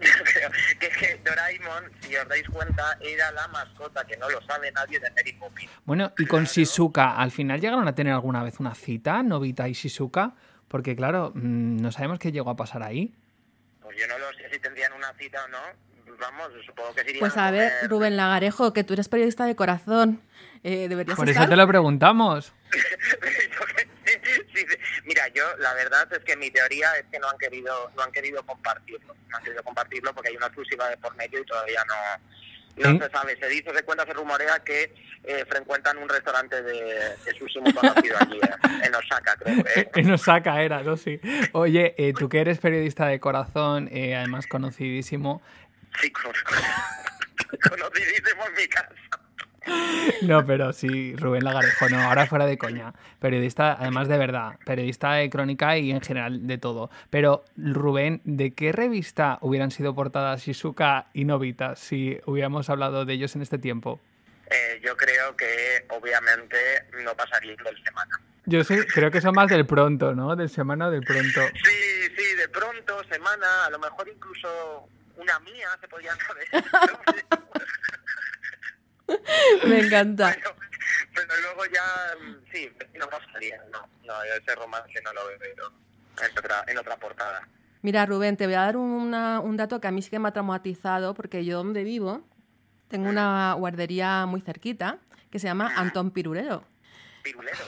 O 0.01 0.27
sea, 0.27 0.51
que 0.81 0.87
es 0.87 0.97
que 0.97 1.21
Doraemon, 1.25 1.85
si 2.01 2.17
os 2.17 2.27
dais 2.27 2.49
cuenta, 2.49 2.97
era 3.03 3.31
la 3.33 3.47
mascota, 3.49 4.03
que 4.07 4.17
no 4.17 4.31
lo 4.31 4.41
sabe 4.43 4.73
nadie, 4.73 4.99
de 4.99 5.11
Mary 5.11 5.35
Poppins. 5.35 5.71
bueno, 5.85 6.13
y 6.17 6.25
con 6.25 6.45
Shizuka, 6.45 7.17
¿al 7.17 7.31
final 7.31 7.61
llegaron 7.61 7.87
a 7.87 7.95
tener 7.95 8.15
alguna 8.15 8.43
vez 8.43 8.61
una 8.61 8.75
cita, 8.75 9.23
Novita 9.23 9.69
y 9.69 9.75
Shizuka? 9.75 10.33
Porque 10.69 10.97
claro, 10.97 11.33
mm, 11.35 11.83
no 11.83 11.93
sabemos 11.93 12.19
qué 12.19 12.33
llegó 12.33 12.49
a 12.49 12.57
pasar 12.57 12.83
ahí. 12.83 13.15
Pues 13.83 13.95
yo 13.99 14.07
no 14.07 14.19
lo 14.19 14.33
sé 14.33 14.49
si 14.51 14.59
tendrían 14.59 14.93
una 14.95 15.13
cita 15.19 15.45
o 15.45 15.49
no. 15.49 15.59
Vamos, 16.21 16.53
supongo 16.67 16.95
que 16.95 17.03
sería. 17.05 17.21
Pues 17.21 17.37
a 17.37 17.51
ver, 17.51 17.73
Rubén 17.89 18.17
Lagarejo, 18.17 18.73
que 18.73 18.85
tú 18.85 18.93
eres 18.93 19.09
periodista 19.09 19.47
de 19.47 19.57
corazón. 19.57 20.21
eh, 20.63 20.87
deberías 20.89 21.17
Por 21.17 21.27
eso 21.29 21.33
estar... 21.33 21.49
te 21.49 21.57
lo 21.57 21.67
preguntamos. 21.67 22.53
Mira, 25.05 25.29
yo 25.35 25.45
la 25.59 25.73
verdad 25.75 26.09
es 26.13 26.19
que 26.21 26.37
mi 26.37 26.51
teoría 26.51 26.97
es 26.99 27.07
que 27.11 27.19
no 27.19 27.29
han 27.29 27.39
querido, 27.39 27.91
no 27.97 28.03
han 28.03 28.13
querido 28.13 28.45
compartirlo, 28.45 29.15
no 29.29 29.37
han 29.37 29.43
querido 29.43 29.63
compartirlo 29.63 30.13
porque 30.15 30.31
hay 30.31 30.37
una 30.37 30.47
exclusiva 30.47 30.89
de 30.89 30.97
por 30.97 31.15
medio 31.17 31.41
y 31.41 31.45
todavía 31.45 31.83
no, 31.89 31.95
no 32.91 32.97
¿Eh? 32.97 32.99
se 33.07 33.11
sabe. 33.11 33.37
Se 33.39 33.49
dice, 33.49 33.73
se 33.75 33.83
cuenta, 33.85 34.05
se 34.05 34.13
rumorea 34.13 34.59
que 34.61 34.93
eh, 35.25 35.45
frecuentan 35.49 35.99
un 35.99 36.09
restaurante 36.09 36.63
de, 36.63 36.83
de 37.25 37.35
sushi 37.39 37.61
muy 37.61 37.73
conocido 37.73 38.17
allí 38.21 38.39
eh, 38.43 38.87
en 38.87 38.95
Osaka, 38.95 39.37
creo. 39.39 39.65
¿eh? 39.77 39.91
Que 39.95 40.03
nos 40.03 40.23
saca, 40.23 40.63
era, 40.63 40.83
¿no? 40.83 40.97
Sí. 40.97 41.21
Oye, 41.53 41.95
eh, 41.99 42.13
tú 42.19 42.29
que 42.29 42.41
eres 42.41 42.59
periodista 42.59 43.07
de 43.07 43.21
corazón, 43.21 43.89
eh, 43.93 44.17
además 44.17 44.47
conocidísimo. 44.47 45.41
Con- 46.23 47.71
conocidísimo 47.71 48.47
en 48.47 48.55
mi 48.55 48.69
casa. 48.69 48.95
No, 50.23 50.45
pero 50.47 50.73
sí, 50.73 51.15
Rubén 51.17 51.45
Lagarejo, 51.45 51.89
no, 51.91 52.01
ahora 52.01 52.27
fuera 52.27 52.47
de 52.47 52.57
coña. 52.57 52.95
Periodista, 53.21 53.75
además 53.79 54.09
de 54.09 54.17
verdad, 54.19 54.59
periodista 54.65 55.13
de 55.15 55.29
crónica 55.29 55.77
y 55.77 55.91
en 55.91 56.01
general 56.01 56.47
de 56.47 56.59
todo. 56.59 56.91
Pero, 57.11 57.45
Rubén, 57.57 58.21
¿de 58.25 58.53
qué 58.53 58.73
revista 58.73 59.39
hubieran 59.43 59.71
sido 59.71 59.95
portadas 59.95 60.43
Shizuka 60.43 61.07
y 61.13 61.25
Novita 61.25 61.77
si 61.77 62.19
hubiéramos 62.25 62.71
hablado 62.71 63.05
de 63.05 63.13
ellos 63.13 63.37
en 63.37 63.43
este 63.43 63.59
tiempo? 63.59 64.01
Eh, 64.51 64.81
yo 64.83 64.97
creo 64.97 65.37
que 65.37 65.85
obviamente 65.91 66.57
no 67.05 67.15
pasaría 67.15 67.55
del 67.63 67.85
semana. 67.85 68.19
Yo 68.47 68.65
sé, 68.65 68.87
creo 68.87 69.11
que 69.11 69.21
son 69.21 69.35
más 69.35 69.49
del 69.49 69.67
pronto, 69.67 70.15
¿no? 70.15 70.35
Del 70.35 70.49
semana 70.49 70.89
o 70.89 70.91
del 70.91 71.03
pronto. 71.03 71.41
Sí, 71.63 72.09
sí, 72.17 72.35
de 72.37 72.49
pronto, 72.49 73.05
semana, 73.05 73.67
a 73.67 73.71
lo 73.71 73.79
mejor 73.79 74.09
incluso 74.09 74.89
una 75.21 75.39
mía 75.41 75.69
se 75.81 75.89
podría 75.89 76.17
saber. 76.27 76.49
Me 79.67 79.81
encanta. 79.81 80.35
pero, 80.35 80.55
pero 81.15 81.41
luego 81.43 81.65
ya, 81.67 82.15
mm, 82.21 82.37
sí, 82.53 82.71
no 82.99 83.09
pasaría, 83.09 83.61
no, 83.73 83.89
no, 84.05 84.23
ese 84.23 84.55
romance 84.55 85.01
no 85.03 85.13
lo 85.13 85.27
veo 85.27 85.39
en 85.43 86.39
otra, 86.39 86.65
en 86.67 86.79
otra 86.79 86.97
portada. 86.97 87.49
Mira, 87.83 88.05
Rubén, 88.07 88.37
te 88.37 88.45
voy 88.47 88.55
a 88.55 88.61
dar 88.61 88.77
una- 88.77 89.41
un 89.41 89.57
dato 89.57 89.81
que 89.81 89.89
a 89.89 89.91
mí 89.91 90.03
sí 90.03 90.11
que 90.11 90.19
me 90.19 90.29
ha 90.29 90.33
traumatizado, 90.33 91.15
porque 91.15 91.45
yo 91.45 91.57
donde 91.59 91.83
vivo 91.83 92.23
tengo 92.89 93.09
una 93.09 93.55
guardería 93.55 94.27
muy 94.27 94.41
cerquita 94.43 94.99
que 95.31 95.39
se 95.39 95.47
llama 95.47 95.73
Antón 95.77 96.11
Pirulero. 96.11 96.63
Pirulero. 97.23 97.59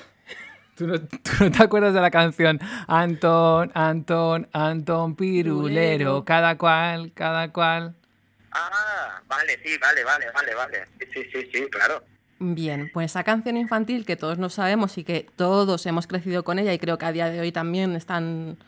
¿Tú 0.83 0.89
no, 0.89 0.99
tú 1.01 1.31
no 1.39 1.51
te 1.53 1.62
acuerdas 1.62 1.95
de 1.95 2.01
la 2.01 2.11
canción 2.11 2.59
Antón, 2.89 3.71
Antón, 3.73 4.49
Antón 4.53 5.15
Pirulero, 5.15 5.69
Pirulero. 5.69 6.25
cada 6.25 6.59
cual, 6.59 7.12
cada 7.15 7.53
cual? 7.53 7.95
Ah, 8.51 9.23
vale, 9.29 9.61
sí, 9.65 9.79
vale, 9.81 10.03
vale, 10.03 10.27
vale, 10.35 10.55
vale. 10.57 10.85
Sí, 11.15 11.23
sí, 11.33 11.49
sí, 11.53 11.67
claro. 11.71 12.03
Bien, 12.41 12.91
pues 12.93 13.12
esa 13.12 13.23
canción 13.23 13.57
infantil 13.57 14.05
que 14.05 14.17
todos 14.17 14.39
nos 14.39 14.55
sabemos 14.55 14.99
y 14.99 15.05
que 15.05 15.25
todos 15.37 15.87
hemos 15.87 16.09
crecido 16.09 16.43
con 16.43 16.59
ella 16.59 16.73
y 16.73 16.81
creo 16.81 16.99
que 16.99 17.07
a 17.07 17.12
día 17.12 17.31
de 17.31 17.39
hoy 17.39 17.53
también 17.53 17.95
están 17.95 18.59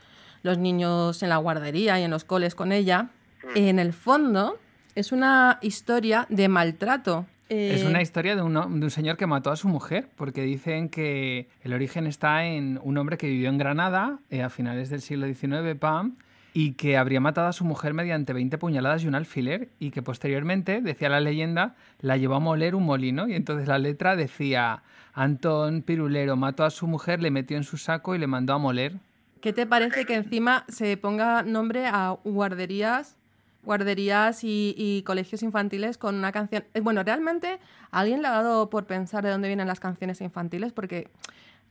los 0.45 0.59
niños 0.59 1.21
en 1.25 1.31
la 1.31 1.39
guardería 1.39 1.99
y 1.99 2.05
en 2.05 2.13
los 2.13 2.23
coles 2.23 2.55
con 2.55 2.71
ella, 2.71 3.09
en 3.57 3.81
el 3.81 3.93
fondo 3.93 4.61
es 4.95 5.11
una 5.11 5.59
historia 5.63 6.27
de 6.29 6.47
maltrato. 6.47 7.27
Es 7.49 7.83
Eh, 7.83 7.87
una 7.87 8.01
historia 8.01 8.37
de 8.37 8.43
un, 8.43 8.57
ho- 8.57 8.67
de 8.69 8.85
un 8.85 8.91
señor 8.91 9.17
que 9.17 9.27
mató 9.27 9.51
a 9.51 9.57
su 9.57 9.69
mujer, 9.69 10.09
porque 10.17 10.43
dicen 10.43 10.89
que 10.89 11.49
el 11.63 11.73
origen 11.75 12.07
está 12.07 12.45
en 12.47 12.81
un 12.83 12.97
hombre 12.97 13.19
que 13.19 13.29
vivió 13.29 13.49
en 13.51 13.59
Granada 13.59 14.19
eh, 14.31 14.43
a 14.43 14.49
finales 14.51 14.89
del 14.91 15.01
siglo 15.03 15.27
XIX, 15.27 15.75
Pam, 15.79 16.17
y 16.55 16.73
que 16.73 16.97
habría 16.97 17.21
matado 17.21 17.49
a 17.49 17.53
su 17.53 17.65
mujer 17.65 17.95
mediante 17.95 18.33
20 18.33 18.57
puñaladas 18.59 19.03
y 19.03 19.09
un 19.09 19.15
alfiler 19.17 19.69
y 19.81 19.91
que 19.91 20.03
posteriormente, 20.03 20.81
decía 20.81 21.09
la 21.09 21.21
leyenda, 21.21 21.75
la 22.01 22.17
llevó 22.17 22.37
a 22.37 22.41
moler 22.41 22.75
un 22.77 22.85
molino 22.85 23.29
y 23.29 23.35
entonces 23.35 23.67
la 23.69 23.79
letra 23.79 24.15
decía 24.17 24.83
Antón 25.13 25.83
Pirulero 25.83 26.37
mató 26.37 26.65
a 26.65 26.71
su 26.71 26.87
mujer, 26.87 27.21
le 27.21 27.31
metió 27.33 27.57
en 27.57 27.65
su 27.65 27.77
saco 27.77 28.15
y 28.15 28.19
le 28.19 28.27
mandó 28.29 28.53
a 28.55 28.59
moler. 28.59 28.95
¿Qué 29.41 29.53
te 29.53 29.67
parece 29.67 30.07
que 30.07 30.15
encima 30.15 30.65
se 30.69 30.97
ponga 30.97 31.43
nombre 31.43 31.87
a 31.87 32.17
guarderías, 32.25 33.17
guarderías 33.65 34.41
y, 34.43 35.03
colegios 35.07 35.43
infantiles 35.43 35.99
con 35.99 36.15
una 36.15 36.33
canción? 36.33 36.65
Eh, 36.75 36.81
Bueno, 36.81 37.03
realmente 37.03 37.59
alguien 37.91 38.23
le 38.23 38.29
ha 38.29 38.33
dado 38.33 38.71
por 38.71 38.87
pensar 38.87 39.25
de 39.25 39.31
dónde 39.31 39.49
vienen 39.49 39.67
las 39.67 39.81
canciones 39.81 40.21
infantiles 40.21 40.73
porque 40.73 41.09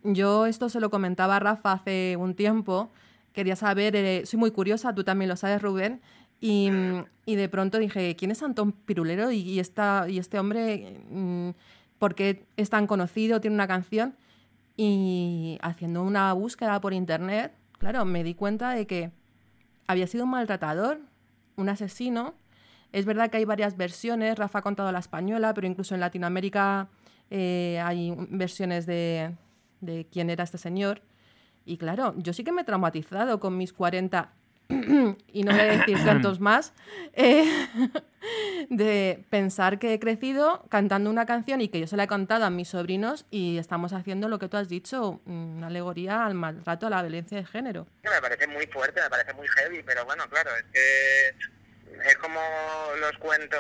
yo 0.04 0.46
esto 0.46 0.70
se 0.70 0.80
lo 0.80 0.90
comentaba 0.90 1.38
a 1.38 1.40
Rafa 1.40 1.74
hace 1.74 2.18
un 2.18 2.36
tiempo. 2.36 2.92
Quería 3.34 3.56
saber, 3.56 3.96
eh, 3.96 4.26
soy 4.26 4.40
muy 4.40 4.52
curiosa, 4.52 4.94
tú 4.94 5.04
también 5.04 5.30
lo 5.30 5.36
sabes, 5.36 5.62
Rubén. 5.62 6.02
Y, 6.40 6.70
de 7.26 7.48
pronto 7.48 7.78
dije, 7.78 8.18
¿quién 8.18 8.32
es 8.32 8.44
Antón 8.44 8.74
Pirulero? 8.74 9.32
Y, 9.32 9.38
y 9.38 9.62
y 10.10 10.20
este 10.20 10.40
hombre, 10.40 11.00
mm, 11.10 11.52
¿por 12.00 12.16
qué 12.16 12.46
es 12.58 12.70
tan 12.70 12.86
conocido? 12.86 13.40
Tiene 13.40 13.56
una 13.56 13.68
canción. 13.68 14.16
Y 14.76 15.58
haciendo 15.62 16.04
una 16.04 16.34
búsqueda 16.34 16.82
por 16.82 16.94
internet, 16.94 17.54
claro, 17.78 18.04
me 18.04 18.26
di 18.26 18.34
cuenta 18.34 18.72
de 18.72 18.88
que 18.88 19.12
había 19.88 20.08
sido 20.08 20.26
un 20.26 20.32
maltratador, 20.32 21.00
un 21.56 21.70
asesino. 21.70 22.34
Es 22.92 23.06
verdad 23.06 23.30
que 23.30 23.38
hay 23.38 23.46
varias 23.46 23.76
versiones, 23.76 24.38
Rafa 24.38 24.60
ha 24.60 24.62
contado 24.62 24.92
la 24.92 25.00
española, 25.00 25.54
pero 25.54 25.68
incluso 25.68 25.96
en 25.96 26.02
Latinoamérica 26.02 26.90
eh, 27.32 27.82
hay 27.84 28.16
versiones 28.30 28.86
de, 28.86 29.36
de 29.82 30.06
quién 30.12 30.30
era 30.30 30.44
este 30.44 30.58
señor. 30.58 31.02
Y 31.66 31.78
claro, 31.78 32.14
yo 32.18 32.34
sí 32.34 32.44
que 32.44 32.52
me 32.52 32.62
he 32.62 32.66
traumatizado 32.66 33.40
con 33.40 33.58
mis 33.58 33.74
40 33.74 34.32
y 35.34 35.44
no 35.44 35.52
voy 35.52 35.62
a 35.62 35.78
decir 35.78 35.98
tantos 36.04 36.40
más, 36.40 36.74
eh, 37.14 37.46
de 38.78 39.26
pensar 39.30 39.80
que 39.80 39.94
he 39.94 40.00
crecido 40.00 40.66
cantando 40.70 41.10
una 41.10 41.26
canción 41.26 41.62
y 41.62 41.70
que 41.70 41.80
yo 41.80 41.88
se 41.88 41.98
la 41.98 42.04
he 42.04 42.08
contado 42.08 42.46
a 42.46 42.50
mis 42.50 42.70
sobrinos 42.70 43.26
y 43.32 43.58
estamos 43.58 43.94
haciendo 43.94 44.28
lo 44.28 44.40
que 44.40 44.50
tú 44.50 44.58
has 44.58 44.70
dicho, 44.70 45.22
una 45.26 45.68
alegoría 45.68 46.26
al 46.26 46.34
maltrato, 46.34 46.88
a 46.88 46.90
la 46.90 47.02
violencia 47.02 47.38
de 47.38 47.46
género. 47.46 47.88
Me 48.04 48.22
parece 48.22 48.48
muy 48.48 48.66
fuerte, 48.68 49.02
me 49.02 49.10
parece 49.10 49.34
muy 49.34 49.48
heavy, 49.48 49.84
pero 49.84 50.06
bueno, 50.06 50.28
claro, 50.30 50.52
es 50.56 50.64
que 50.72 51.36
es 52.02 52.18
como 52.18 52.40
los 53.00 53.18
cuentos 53.18 53.60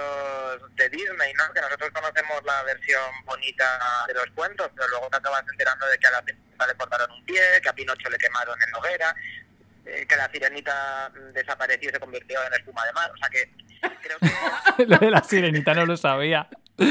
de 0.76 0.90
Disney, 0.90 1.34
¿no? 1.34 1.54
Que 1.54 1.62
nosotros 1.62 1.92
conocemos 1.92 2.44
la 2.46 2.64
versión 2.64 3.12
bonita 3.26 3.80
de 4.08 4.14
los 4.14 4.28
cuentos, 4.36 4.70
pero 4.76 4.88
luego 4.90 5.10
te 5.10 5.18
acabas 5.18 5.44
enterando 5.52 5.86
de 5.88 5.98
que 5.98 6.08
a 6.08 6.12
la 6.12 6.22
princesa 6.22 6.68
le 6.68 6.76
cortaron 6.76 7.12
un 7.12 7.26
pie, 7.26 7.42
que 7.62 7.70
a 7.70 7.74
Pinocho 7.74 8.10
le 8.10 8.18
quemaron 8.18 8.58
en 8.62 8.76
hoguera, 8.76 9.16
eh, 9.86 10.06
que 10.08 10.16
la 10.16 10.30
sirenita 10.32 11.12
mm, 11.14 11.34
desapareció 11.34 11.90
y 11.90 11.94
se 11.94 12.00
convirtió 12.00 12.44
en 12.46 12.54
espuma 12.54 12.86
de 12.86 12.94
mar. 12.94 13.12
O 13.12 13.18
sea 13.18 13.30
que 13.30 13.52
creo 14.02 14.18
que 14.20 14.86
Lo 14.88 14.98
de 14.98 15.12
la 15.12 15.24
sirenita 15.24 15.74
no 15.74 15.86
lo 15.86 15.98
sabía. 15.98 16.48
sí, 16.78 16.88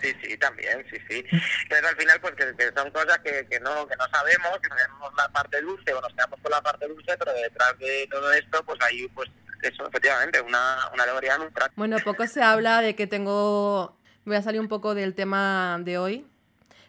sí, 0.00 0.14
sí, 0.22 0.36
también, 0.38 0.84
sí, 0.90 0.96
sí. 1.08 1.24
Entonces 1.62 1.88
al 1.88 1.96
final 1.96 2.20
pues 2.20 2.34
que, 2.34 2.54
que 2.56 2.72
son 2.74 2.90
cosas 2.90 3.18
que, 3.18 3.46
que 3.50 3.60
no 3.60 3.86
que 3.86 3.96
no 3.96 4.04
sabemos, 4.12 4.58
que 4.62 4.68
sabemos 4.68 5.12
la 5.16 5.28
parte 5.28 5.60
dulce 5.60 5.92
o 5.94 6.00
nos 6.00 6.12
quedamos 6.12 6.40
con 6.40 6.50
la 6.50 6.60
parte 6.62 6.88
dulce, 6.88 7.16
pero 7.18 7.32
detrás 7.32 7.78
de 7.78 8.08
todo 8.10 8.32
esto 8.32 8.62
pues 8.64 8.78
hay 8.82 9.06
pues 9.08 9.30
eso, 9.62 9.86
efectivamente, 9.86 10.40
una, 10.40 10.76
una 10.92 11.02
alegoría 11.02 11.34
en 11.34 11.42
un 11.42 11.52
trato. 11.52 11.72
Bueno, 11.76 11.98
poco 12.04 12.26
se 12.26 12.42
habla 12.42 12.80
de 12.80 12.94
que 12.94 13.06
tengo... 13.06 13.96
Voy 14.24 14.36
a 14.36 14.42
salir 14.42 14.60
un 14.60 14.68
poco 14.68 14.94
del 14.94 15.14
tema 15.14 15.78
de 15.82 15.98
hoy, 15.98 16.26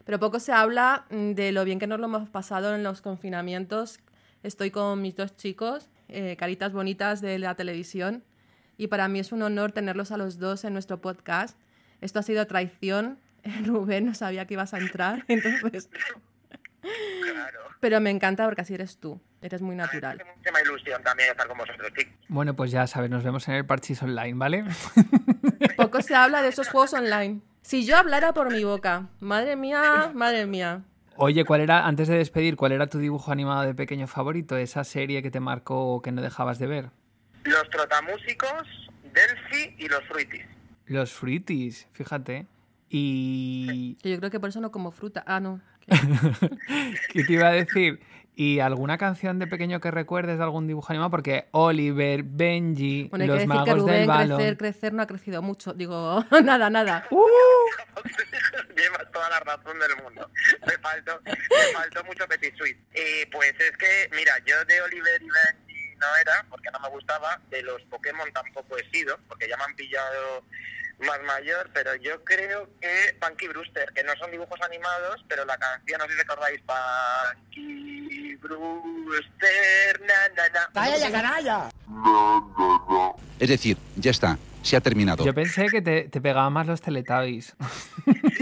pero 0.06 0.20
poco 0.20 0.40
se 0.40 0.52
habla 0.52 1.06
de 1.10 1.52
lo 1.52 1.64
bien 1.64 1.80
que 1.80 1.88
nos 1.88 2.00
lo 2.00 2.06
hemos 2.06 2.30
pasado 2.30 2.76
en 2.76 2.84
los 2.84 3.02
confinamientos. 3.02 4.00
Estoy 4.44 4.70
con 4.70 5.02
mis 5.02 5.16
dos 5.16 5.36
chicos, 5.38 5.90
eh, 6.10 6.36
caritas 6.38 6.74
bonitas 6.74 7.22
de 7.22 7.40
la 7.40 7.56
televisión, 7.56 8.24
y 8.82 8.88
para 8.88 9.08
mí 9.08 9.20
es 9.20 9.32
un 9.32 9.44
honor 9.44 9.72
tenerlos 9.72 10.12
a 10.12 10.18
los 10.18 10.40
dos 10.40 10.64
en 10.64 10.74
nuestro 10.74 11.00
podcast. 11.02 11.56
Esto 12.02 12.18
ha 12.18 12.24
sido 12.24 12.48
traición. 12.48 13.20
Rubén 13.64 14.08
no 14.08 14.16
sabía 14.16 14.48
que 14.48 14.56
ibas 14.56 14.74
a 14.74 14.80
entrar, 14.80 15.24
entonces... 15.28 15.88
Claro. 16.82 17.60
Pero 17.80 18.02
me 18.02 18.10
encanta 18.10 18.44
porque 18.46 18.62
así 18.62 18.74
eres 18.74 18.98
tú, 18.98 19.22
eres 19.44 19.62
muy 19.62 19.76
natural. 19.76 20.18
Me 20.18 20.24
hace 20.24 20.32
muchísima 20.32 20.62
ilusión 20.62 21.04
también 21.04 21.30
estar 21.30 21.48
con 21.48 21.60
vosotros, 21.60 21.94
chicos. 21.96 22.14
Bueno, 22.28 22.56
pues 22.56 22.72
ya 22.72 22.88
sabes, 22.88 23.12
nos 23.12 23.24
vemos 23.24 23.48
en 23.50 23.54
el 23.54 23.68
Parchís 23.68 24.02
Online, 24.02 24.34
¿vale? 24.34 24.66
Poco 25.78 26.02
se 26.02 26.16
habla 26.16 26.42
de 26.42 26.50
esos 26.50 26.68
juegos 26.68 26.96
online. 26.96 27.42
Si 27.62 27.86
yo 27.86 27.98
hablara 27.98 28.34
por 28.34 28.52
mi 28.52 28.64
boca, 28.64 29.10
madre 29.20 29.56
mía, 29.56 30.12
madre 30.16 30.48
mía. 30.48 30.82
Oye, 31.18 31.46
¿cuál 31.46 31.62
era, 31.62 31.86
antes 31.86 32.08
de 32.08 32.18
despedir, 32.18 32.56
cuál 32.56 32.72
era 32.72 32.88
tu 32.88 32.98
dibujo 32.98 33.32
animado 33.32 33.62
de 33.62 33.76
pequeño 33.76 34.08
favorito? 34.08 34.58
Esa 34.58 34.84
serie 34.84 35.22
que 35.22 35.30
te 35.30 35.40
marcó 35.40 35.94
o 35.94 36.02
que 36.02 36.12
no 36.12 36.24
dejabas 36.24 36.58
de 36.58 36.66
ver. 36.66 37.01
Los 37.44 37.70
trotamúsicos, 37.70 38.90
Delphi 39.14 39.76
y 39.78 39.88
los 39.88 40.04
Fruitis. 40.08 40.46
Los 40.86 41.12
Fruities, 41.14 41.88
fíjate. 41.94 42.46
Y... 42.90 43.98
Yo 44.04 44.18
creo 44.18 44.30
que 44.30 44.40
por 44.40 44.50
eso 44.50 44.60
no 44.60 44.72
como 44.72 44.92
fruta. 44.92 45.24
Ah, 45.26 45.40
no. 45.40 45.62
¿Qué 47.14 47.24
te 47.24 47.34
iba 47.34 47.48
a 47.48 47.52
decir? 47.52 48.02
¿Y 48.36 48.60
alguna 48.60 48.98
canción 48.98 49.40
de 49.40 49.48
pequeño 49.48 49.82
que 49.82 49.92
recuerdes 49.92 50.38
de 50.38 50.44
algún 50.44 50.68
dibujo 50.68 50.92
animado? 50.92 51.12
Porque 51.12 51.48
Oliver, 51.52 52.24
Benji, 52.24 53.08
Bueno, 53.10 53.24
hay 53.24 53.28
que 53.28 53.28
los 53.28 53.36
decir 53.36 53.48
magos 53.50 53.66
que 53.66 53.72
del 53.72 53.82
Rubén 53.82 54.08
balón... 54.08 54.38
crecer, 54.38 54.58
crecer 54.58 54.94
no 54.94 55.02
ha 55.04 55.08
crecido 55.08 55.42
mucho. 55.42 55.74
Digo, 55.74 56.26
nada, 56.44 56.70
nada. 56.70 57.08
¡Uh! 57.12 57.26
Llevas 58.76 59.12
toda 59.12 59.30
la 59.30 59.40
razón 59.42 59.78
del 59.80 60.04
mundo. 60.04 60.30
Me 60.66 60.74
faltó, 60.78 61.20
me 61.24 61.34
faltó 61.74 62.04
mucho 62.06 62.28
Petit 62.28 62.56
Suite. 62.56 62.80
Eh, 62.94 63.28
pues 63.32 63.54
es 63.60 63.78
que, 63.78 64.10
mira, 64.16 64.34
yo 64.46 64.64
de 64.66 64.82
Oliver 64.82 65.22
y 65.22 65.30
Benji 65.30 65.71
no 66.02 66.16
era, 66.18 66.46
porque 66.50 66.70
no 66.72 66.80
me 66.80 66.90
gustaba. 66.90 67.40
De 67.50 67.62
los 67.62 67.82
Pokémon 67.84 68.32
tampoco 68.34 68.78
he 68.78 68.90
sido, 68.92 69.18
porque 69.28 69.48
ya 69.48 69.56
me 69.58 69.64
han 69.64 69.76
pillado 69.76 70.44
más 71.00 71.22
mayor, 71.24 71.70
pero 71.74 71.96
yo 71.96 72.24
creo 72.24 72.70
que 72.80 73.16
Punky 73.20 73.48
Brewster, 73.48 73.92
que 73.94 74.04
no 74.04 74.16
son 74.18 74.32
dibujos 74.32 74.60
animados, 74.62 75.24
pero 75.28 75.46
la 75.46 75.58
canción, 75.58 76.00
no 76.00 76.06
sé 76.06 76.14
si 76.14 76.18
recordáis, 76.20 76.62
Punky 76.62 78.36
Brewster, 78.36 80.02
na, 80.02 80.30
na, 80.36 80.50
na. 80.50 80.70
¡Calla, 80.74 81.12
canalla! 81.12 81.70
Es 83.40 83.50
decir, 83.50 83.78
ya 83.96 84.12
está, 84.12 84.38
se 84.62 84.78
ha 84.78 84.82
terminado. 84.82 85.26
Yo 85.26 85.34
pensé 85.34 85.68
que 85.68 85.82
te, 85.82 86.04
te 86.10 86.22
pegaban 86.22 86.54
más 86.54 86.68
los 86.68 86.82
Teletubbies. 86.82 87.56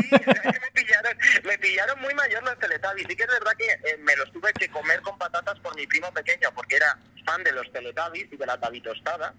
Sí, 0.10 0.16
es 0.16 0.52
que 0.52 0.60
me 0.60 0.72
pillaron, 0.74 1.18
me 1.44 1.58
pillaron 1.60 2.02
muy 2.02 2.14
mayor 2.16 2.42
los 2.44 2.58
Teletubbies. 2.58 3.06
Sí 3.08 3.16
que 3.16 3.24
es 3.24 3.30
verdad 3.30 3.52
que 3.58 3.66
eh, 3.66 3.98
me 4.00 4.16
los 4.16 4.32
tuve 4.32 4.52
que 4.54 4.68
comer 4.70 5.02
con 5.02 5.18
patatas 5.20 5.60
por 5.60 5.76
mi 5.76 5.86
primo 5.86 6.12
pequeño, 6.12 6.50
porque 6.56 6.78
era 6.78 6.98
fan 7.30 7.44
de 7.44 7.52
los 7.52 7.72
Teletubbies 7.72 8.32
y 8.32 8.38
de 8.38 8.46
la 8.46 8.58
tabitostada. 8.58 9.34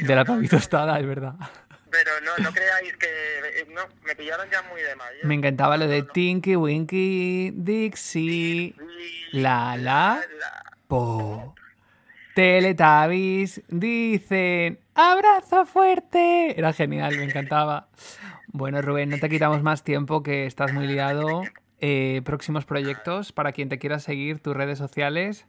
De 0.00 0.14
la 0.14 0.24
tabitostada, 0.24 0.98
es 0.98 1.06
verdad. 1.06 1.34
Pero 1.90 2.10
no, 2.24 2.36
no 2.42 2.52
creáis 2.52 2.96
que... 2.96 3.06
eh, 3.06 3.66
no, 3.70 3.82
me 4.04 4.14
pillaron 4.14 4.48
ya 4.50 4.62
muy 4.62 4.82
de 4.82 4.94
mayor. 4.94 5.24
Me 5.24 5.34
encantaba 5.34 5.76
lo 5.76 5.86
de. 5.86 6.02
Tinky 6.02 6.56
Winky 6.56 7.52
Dixie. 7.54 8.74
La 9.32 9.76
la 9.76 10.20
po. 10.86 11.54
Teletubbies 12.34 13.62
dicen 13.68 14.78
abrazo 14.94 15.64
fuerte. 15.64 16.58
Era 16.58 16.72
genial, 16.72 17.16
me 17.16 17.24
encantaba. 17.24 17.88
Bueno, 18.48 18.82
Rubén, 18.82 19.10
no 19.10 19.18
te 19.18 19.28
quitamos 19.28 19.62
más 19.62 19.82
tiempo 19.82 20.22
que 20.22 20.46
estás 20.46 20.72
muy 20.72 20.86
liado. 20.86 21.42
Eh, 21.80 22.22
próximos 22.24 22.64
proyectos 22.64 23.32
para 23.32 23.52
quien 23.52 23.68
te 23.68 23.78
quiera 23.78 23.98
seguir, 23.98 24.40
tus 24.40 24.56
redes 24.56 24.78
sociales. 24.78 25.46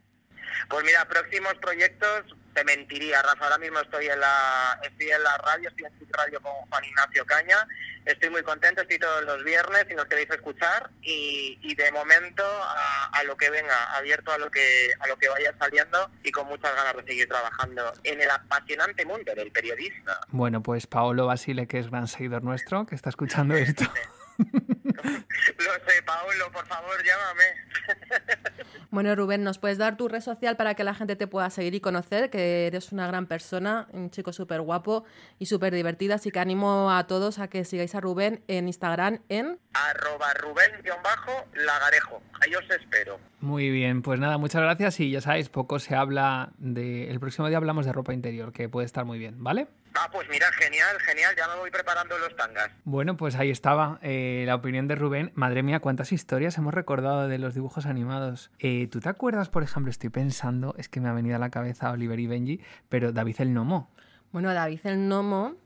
Pues 0.68 0.84
mira, 0.84 1.06
próximos 1.06 1.54
proyectos, 1.60 2.24
te 2.54 2.64
mentiría, 2.64 3.22
Rafa. 3.22 3.44
Ahora 3.44 3.58
mismo 3.58 3.80
estoy 3.80 4.06
en 4.06 4.20
la, 4.20 4.78
estoy 4.82 5.10
en 5.10 5.22
la 5.22 5.36
radio, 5.38 5.68
estoy 5.68 5.86
en 5.86 5.98
Sud 5.98 6.08
Radio 6.12 6.40
con 6.40 6.52
Juan 6.52 6.84
Ignacio 6.84 7.24
Caña. 7.26 7.66
Estoy 8.04 8.30
muy 8.30 8.42
contento, 8.42 8.80
estoy 8.80 8.98
todos 8.98 9.24
los 9.24 9.44
viernes 9.44 9.84
si 9.88 9.94
nos 9.94 10.06
queréis 10.06 10.30
escuchar. 10.30 10.90
Y, 11.02 11.58
y 11.62 11.74
de 11.74 11.92
momento 11.92 12.42
a, 12.44 13.10
a 13.12 13.24
lo 13.24 13.36
que 13.36 13.50
venga, 13.50 13.96
abierto 13.96 14.32
a 14.32 14.38
lo 14.38 14.50
que 14.50 14.90
a 14.98 15.06
lo 15.06 15.16
que 15.16 15.28
vaya 15.28 15.54
saliendo 15.58 16.10
y 16.22 16.32
con 16.32 16.46
muchas 16.46 16.74
ganas 16.74 16.96
de 16.96 17.04
seguir 17.04 17.28
trabajando 17.28 17.92
en 18.04 18.20
el 18.20 18.30
apasionante 18.30 19.04
mundo 19.04 19.34
del 19.34 19.52
periodista. 19.52 20.20
Bueno, 20.28 20.62
pues 20.62 20.86
Paolo 20.86 21.26
Basile, 21.26 21.66
que 21.66 21.78
es 21.78 21.90
gran 21.90 22.08
seguidor 22.08 22.42
nuestro, 22.42 22.86
que 22.86 22.94
está 22.94 23.10
escuchando 23.10 23.54
esto. 23.54 23.84
Lo 25.58 25.72
sé, 25.86 26.02
Paulo, 26.04 26.52
por 26.52 26.66
favor, 26.66 26.96
llámame. 27.04 27.44
Bueno, 28.92 29.14
Rubén, 29.14 29.44
¿nos 29.44 29.58
puedes 29.58 29.78
dar 29.78 29.96
tu 29.96 30.08
red 30.08 30.20
social 30.20 30.56
para 30.56 30.74
que 30.74 30.82
la 30.82 30.94
gente 30.94 31.14
te 31.14 31.28
pueda 31.28 31.48
seguir 31.50 31.76
y 31.76 31.80
conocer? 31.80 32.28
Que 32.28 32.66
eres 32.66 32.90
una 32.90 33.06
gran 33.06 33.26
persona, 33.26 33.86
un 33.92 34.10
chico 34.10 34.32
súper 34.32 34.60
guapo 34.62 35.04
y 35.38 35.46
súper 35.46 35.72
divertido. 35.72 36.16
Así 36.16 36.32
que 36.32 36.40
animo 36.40 36.90
a 36.90 37.06
todos 37.06 37.38
a 37.38 37.46
que 37.46 37.64
sigáis 37.64 37.94
a 37.94 38.00
Rubén 38.00 38.42
en 38.48 38.66
Instagram 38.66 39.20
en... 39.28 39.60
Arroba 39.74 40.34
Rubén-Lagarejo. 40.34 42.20
Ahí 42.40 42.52
os 42.56 42.68
espero. 42.68 43.20
Muy 43.40 43.70
bien, 43.70 44.02
pues 44.02 44.18
nada, 44.18 44.38
muchas 44.38 44.60
gracias 44.62 44.98
y 44.98 45.12
ya 45.12 45.20
sabéis, 45.20 45.48
poco 45.50 45.78
se 45.78 45.94
habla 45.94 46.50
de... 46.58 47.10
El 47.10 47.20
próximo 47.20 47.46
día 47.46 47.58
hablamos 47.58 47.86
de 47.86 47.92
ropa 47.92 48.12
interior, 48.12 48.52
que 48.52 48.68
puede 48.68 48.86
estar 48.86 49.04
muy 49.04 49.20
bien, 49.20 49.42
¿vale? 49.42 49.68
Ah, 49.94 50.08
pues 50.12 50.28
mira, 50.30 50.46
genial, 50.52 50.98
genial. 51.00 51.34
Ya 51.36 51.48
me 51.48 51.56
voy 51.58 51.70
preparando 51.70 52.16
los 52.18 52.34
tangas. 52.36 52.70
Bueno, 52.84 53.16
pues 53.16 53.34
ahí 53.36 53.50
estaba 53.50 53.98
eh, 54.02 54.44
la 54.46 54.54
opinión 54.54 54.88
de 54.88 54.94
Rubén. 54.94 55.32
Madre 55.34 55.62
mía, 55.62 55.80
cuántas 55.80 56.12
historias 56.12 56.56
hemos 56.58 56.74
recordado 56.74 57.28
de 57.28 57.38
los 57.38 57.54
dibujos 57.54 57.86
animados. 57.86 58.50
Eh, 58.58 58.88
¿Tú 58.90 59.00
te 59.00 59.08
acuerdas, 59.08 59.48
por 59.48 59.62
ejemplo, 59.62 59.90
estoy 59.90 60.10
pensando, 60.10 60.74
es 60.78 60.88
que 60.88 61.00
me 61.00 61.08
ha 61.08 61.12
venido 61.12 61.36
a 61.36 61.38
la 61.38 61.50
cabeza 61.50 61.90
Oliver 61.90 62.18
y 62.20 62.26
Benji, 62.26 62.60
pero 62.88 63.12
David 63.12 63.36
el 63.40 63.52
Nomo? 63.52 63.90
Bueno, 64.32 64.54
David 64.54 64.80
el 64.84 65.08
Nomo, 65.08 65.56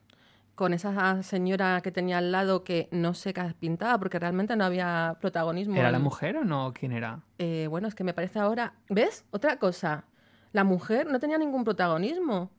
con 0.54 0.72
esa 0.72 1.22
señora 1.22 1.80
que 1.82 1.90
tenía 1.92 2.18
al 2.18 2.32
lado 2.32 2.64
que 2.64 2.88
no 2.92 3.12
sé 3.12 3.34
qué 3.34 3.54
pintaba, 3.58 3.98
porque 3.98 4.18
realmente 4.18 4.56
no 4.56 4.64
había 4.64 5.18
protagonismo. 5.20 5.76
¿Era 5.76 5.90
la 5.92 5.98
mujer 5.98 6.36
o 6.38 6.44
no? 6.44 6.72
¿Quién 6.72 6.92
era? 6.92 7.20
Eh, 7.38 7.66
bueno, 7.68 7.88
es 7.88 7.94
que 7.94 8.04
me 8.04 8.14
parece 8.14 8.38
ahora. 8.38 8.72
¿Ves? 8.88 9.24
Otra 9.30 9.58
cosa. 9.58 10.04
La 10.52 10.64
mujer 10.64 11.06
no 11.06 11.18
tenía 11.20 11.36
ningún 11.36 11.64
protagonismo. 11.64 12.50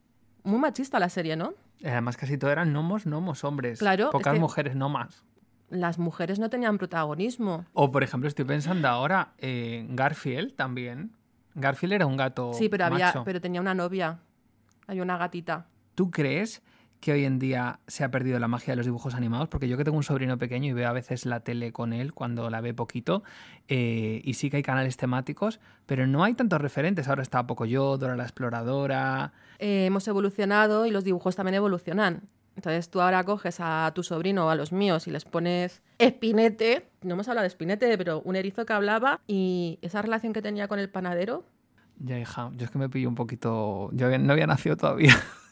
Muy 0.45 0.59
machista 0.59 0.99
la 0.99 1.09
serie, 1.09 1.35
¿no? 1.35 1.53
Además, 1.83 2.15
casi 2.17 2.37
todo 2.37 2.51
eran 2.51 2.71
gnomos, 2.71 3.05
gnomos, 3.05 3.43
hombres. 3.43 3.79
Claro, 3.79 4.05
es 4.05 4.11
Pocas 4.11 4.33
que- 4.33 4.39
mujeres 4.39 4.75
nomas. 4.75 5.23
Las 5.69 5.97
mujeres 5.97 6.37
no 6.39 6.49
tenían 6.49 6.77
protagonismo. 6.77 7.65
O, 7.73 7.91
por 7.91 8.03
ejemplo, 8.03 8.27
estoy 8.29 8.45
pensando 8.45 8.87
ahora, 8.87 9.33
eh, 9.39 9.85
Garfield 9.89 10.55
también. 10.55 11.11
Garfield 11.55 11.93
era 11.93 12.05
un 12.05 12.15
gato 12.17 12.53
sí, 12.53 12.69
pero 12.69 12.85
había, 12.85 13.07
macho. 13.07 13.23
pero 13.25 13.41
tenía 13.41 13.59
una 13.61 13.73
novia. 13.73 14.19
Hay 14.87 15.01
una 15.01 15.17
gatita. 15.17 15.65
¿Tú 15.95 16.11
crees 16.11 16.61
que 16.99 17.11
hoy 17.11 17.25
en 17.25 17.39
día 17.39 17.79
se 17.87 18.03
ha 18.03 18.11
perdido 18.11 18.39
la 18.39 18.47
magia 18.47 18.71
de 18.71 18.77
los 18.77 18.85
dibujos 18.85 19.15
animados? 19.15 19.47
Porque 19.47 19.67
yo 19.67 19.77
que 19.77 19.83
tengo 19.83 19.97
un 19.97 20.03
sobrino 20.03 20.37
pequeño 20.37 20.69
y 20.69 20.73
veo 20.73 20.89
a 20.89 20.93
veces 20.93 21.25
la 21.25 21.41
tele 21.41 21.71
con 21.71 21.93
él 21.93 22.13
cuando 22.13 22.49
la 22.49 22.61
ve 22.61 22.73
poquito, 22.73 23.23
eh, 23.67 24.21
y 24.23 24.33
sí 24.35 24.49
que 24.49 24.57
hay 24.57 24.63
canales 24.63 24.97
temáticos, 24.97 25.59
pero 25.85 26.07
no 26.07 26.23
hay 26.23 26.33
tantos 26.33 26.61
referentes. 26.61 27.07
Ahora 27.07 27.21
está 27.21 27.45
Pocoyo, 27.45 27.97
Dora 27.97 28.15
la 28.15 28.23
Exploradora. 28.23 29.33
Eh, 29.59 29.85
hemos 29.85 30.07
evolucionado 30.07 30.85
y 30.85 30.91
los 30.91 31.03
dibujos 31.03 31.35
también 31.35 31.55
evolucionan. 31.55 32.23
Entonces 32.55 32.89
tú 32.89 33.01
ahora 33.01 33.23
coges 33.23 33.57
a 33.59 33.91
tu 33.93 34.01
sobrino 34.01 34.45
o 34.45 34.49
a 34.49 34.55
los 34.55 34.71
míos 34.71 35.07
y 35.07 35.11
les 35.11 35.25
pones 35.25 35.81
Espinete, 35.97 36.87
no 37.01 37.13
hemos 37.13 37.27
hablado 37.27 37.43
de 37.43 37.49
Espinete, 37.49 37.97
pero 37.97 38.21
un 38.21 38.35
erizo 38.35 38.65
que 38.65 38.73
hablaba 38.73 39.19
y 39.27 39.77
esa 39.81 40.01
relación 40.01 40.31
que 40.33 40.41
tenía 40.41 40.67
con 40.67 40.79
el 40.79 40.89
panadero, 40.89 41.43
Ya, 41.99 42.17
hija, 42.19 42.51
yo 42.55 42.65
es 42.65 42.71
que 42.71 42.77
me 42.77 42.89
pillo 42.89 43.09
un 43.09 43.15
poquito. 43.15 43.89
Yo 43.93 44.17
no 44.17 44.33
había 44.33 44.47
nacido 44.47 44.77
todavía. 44.77 45.15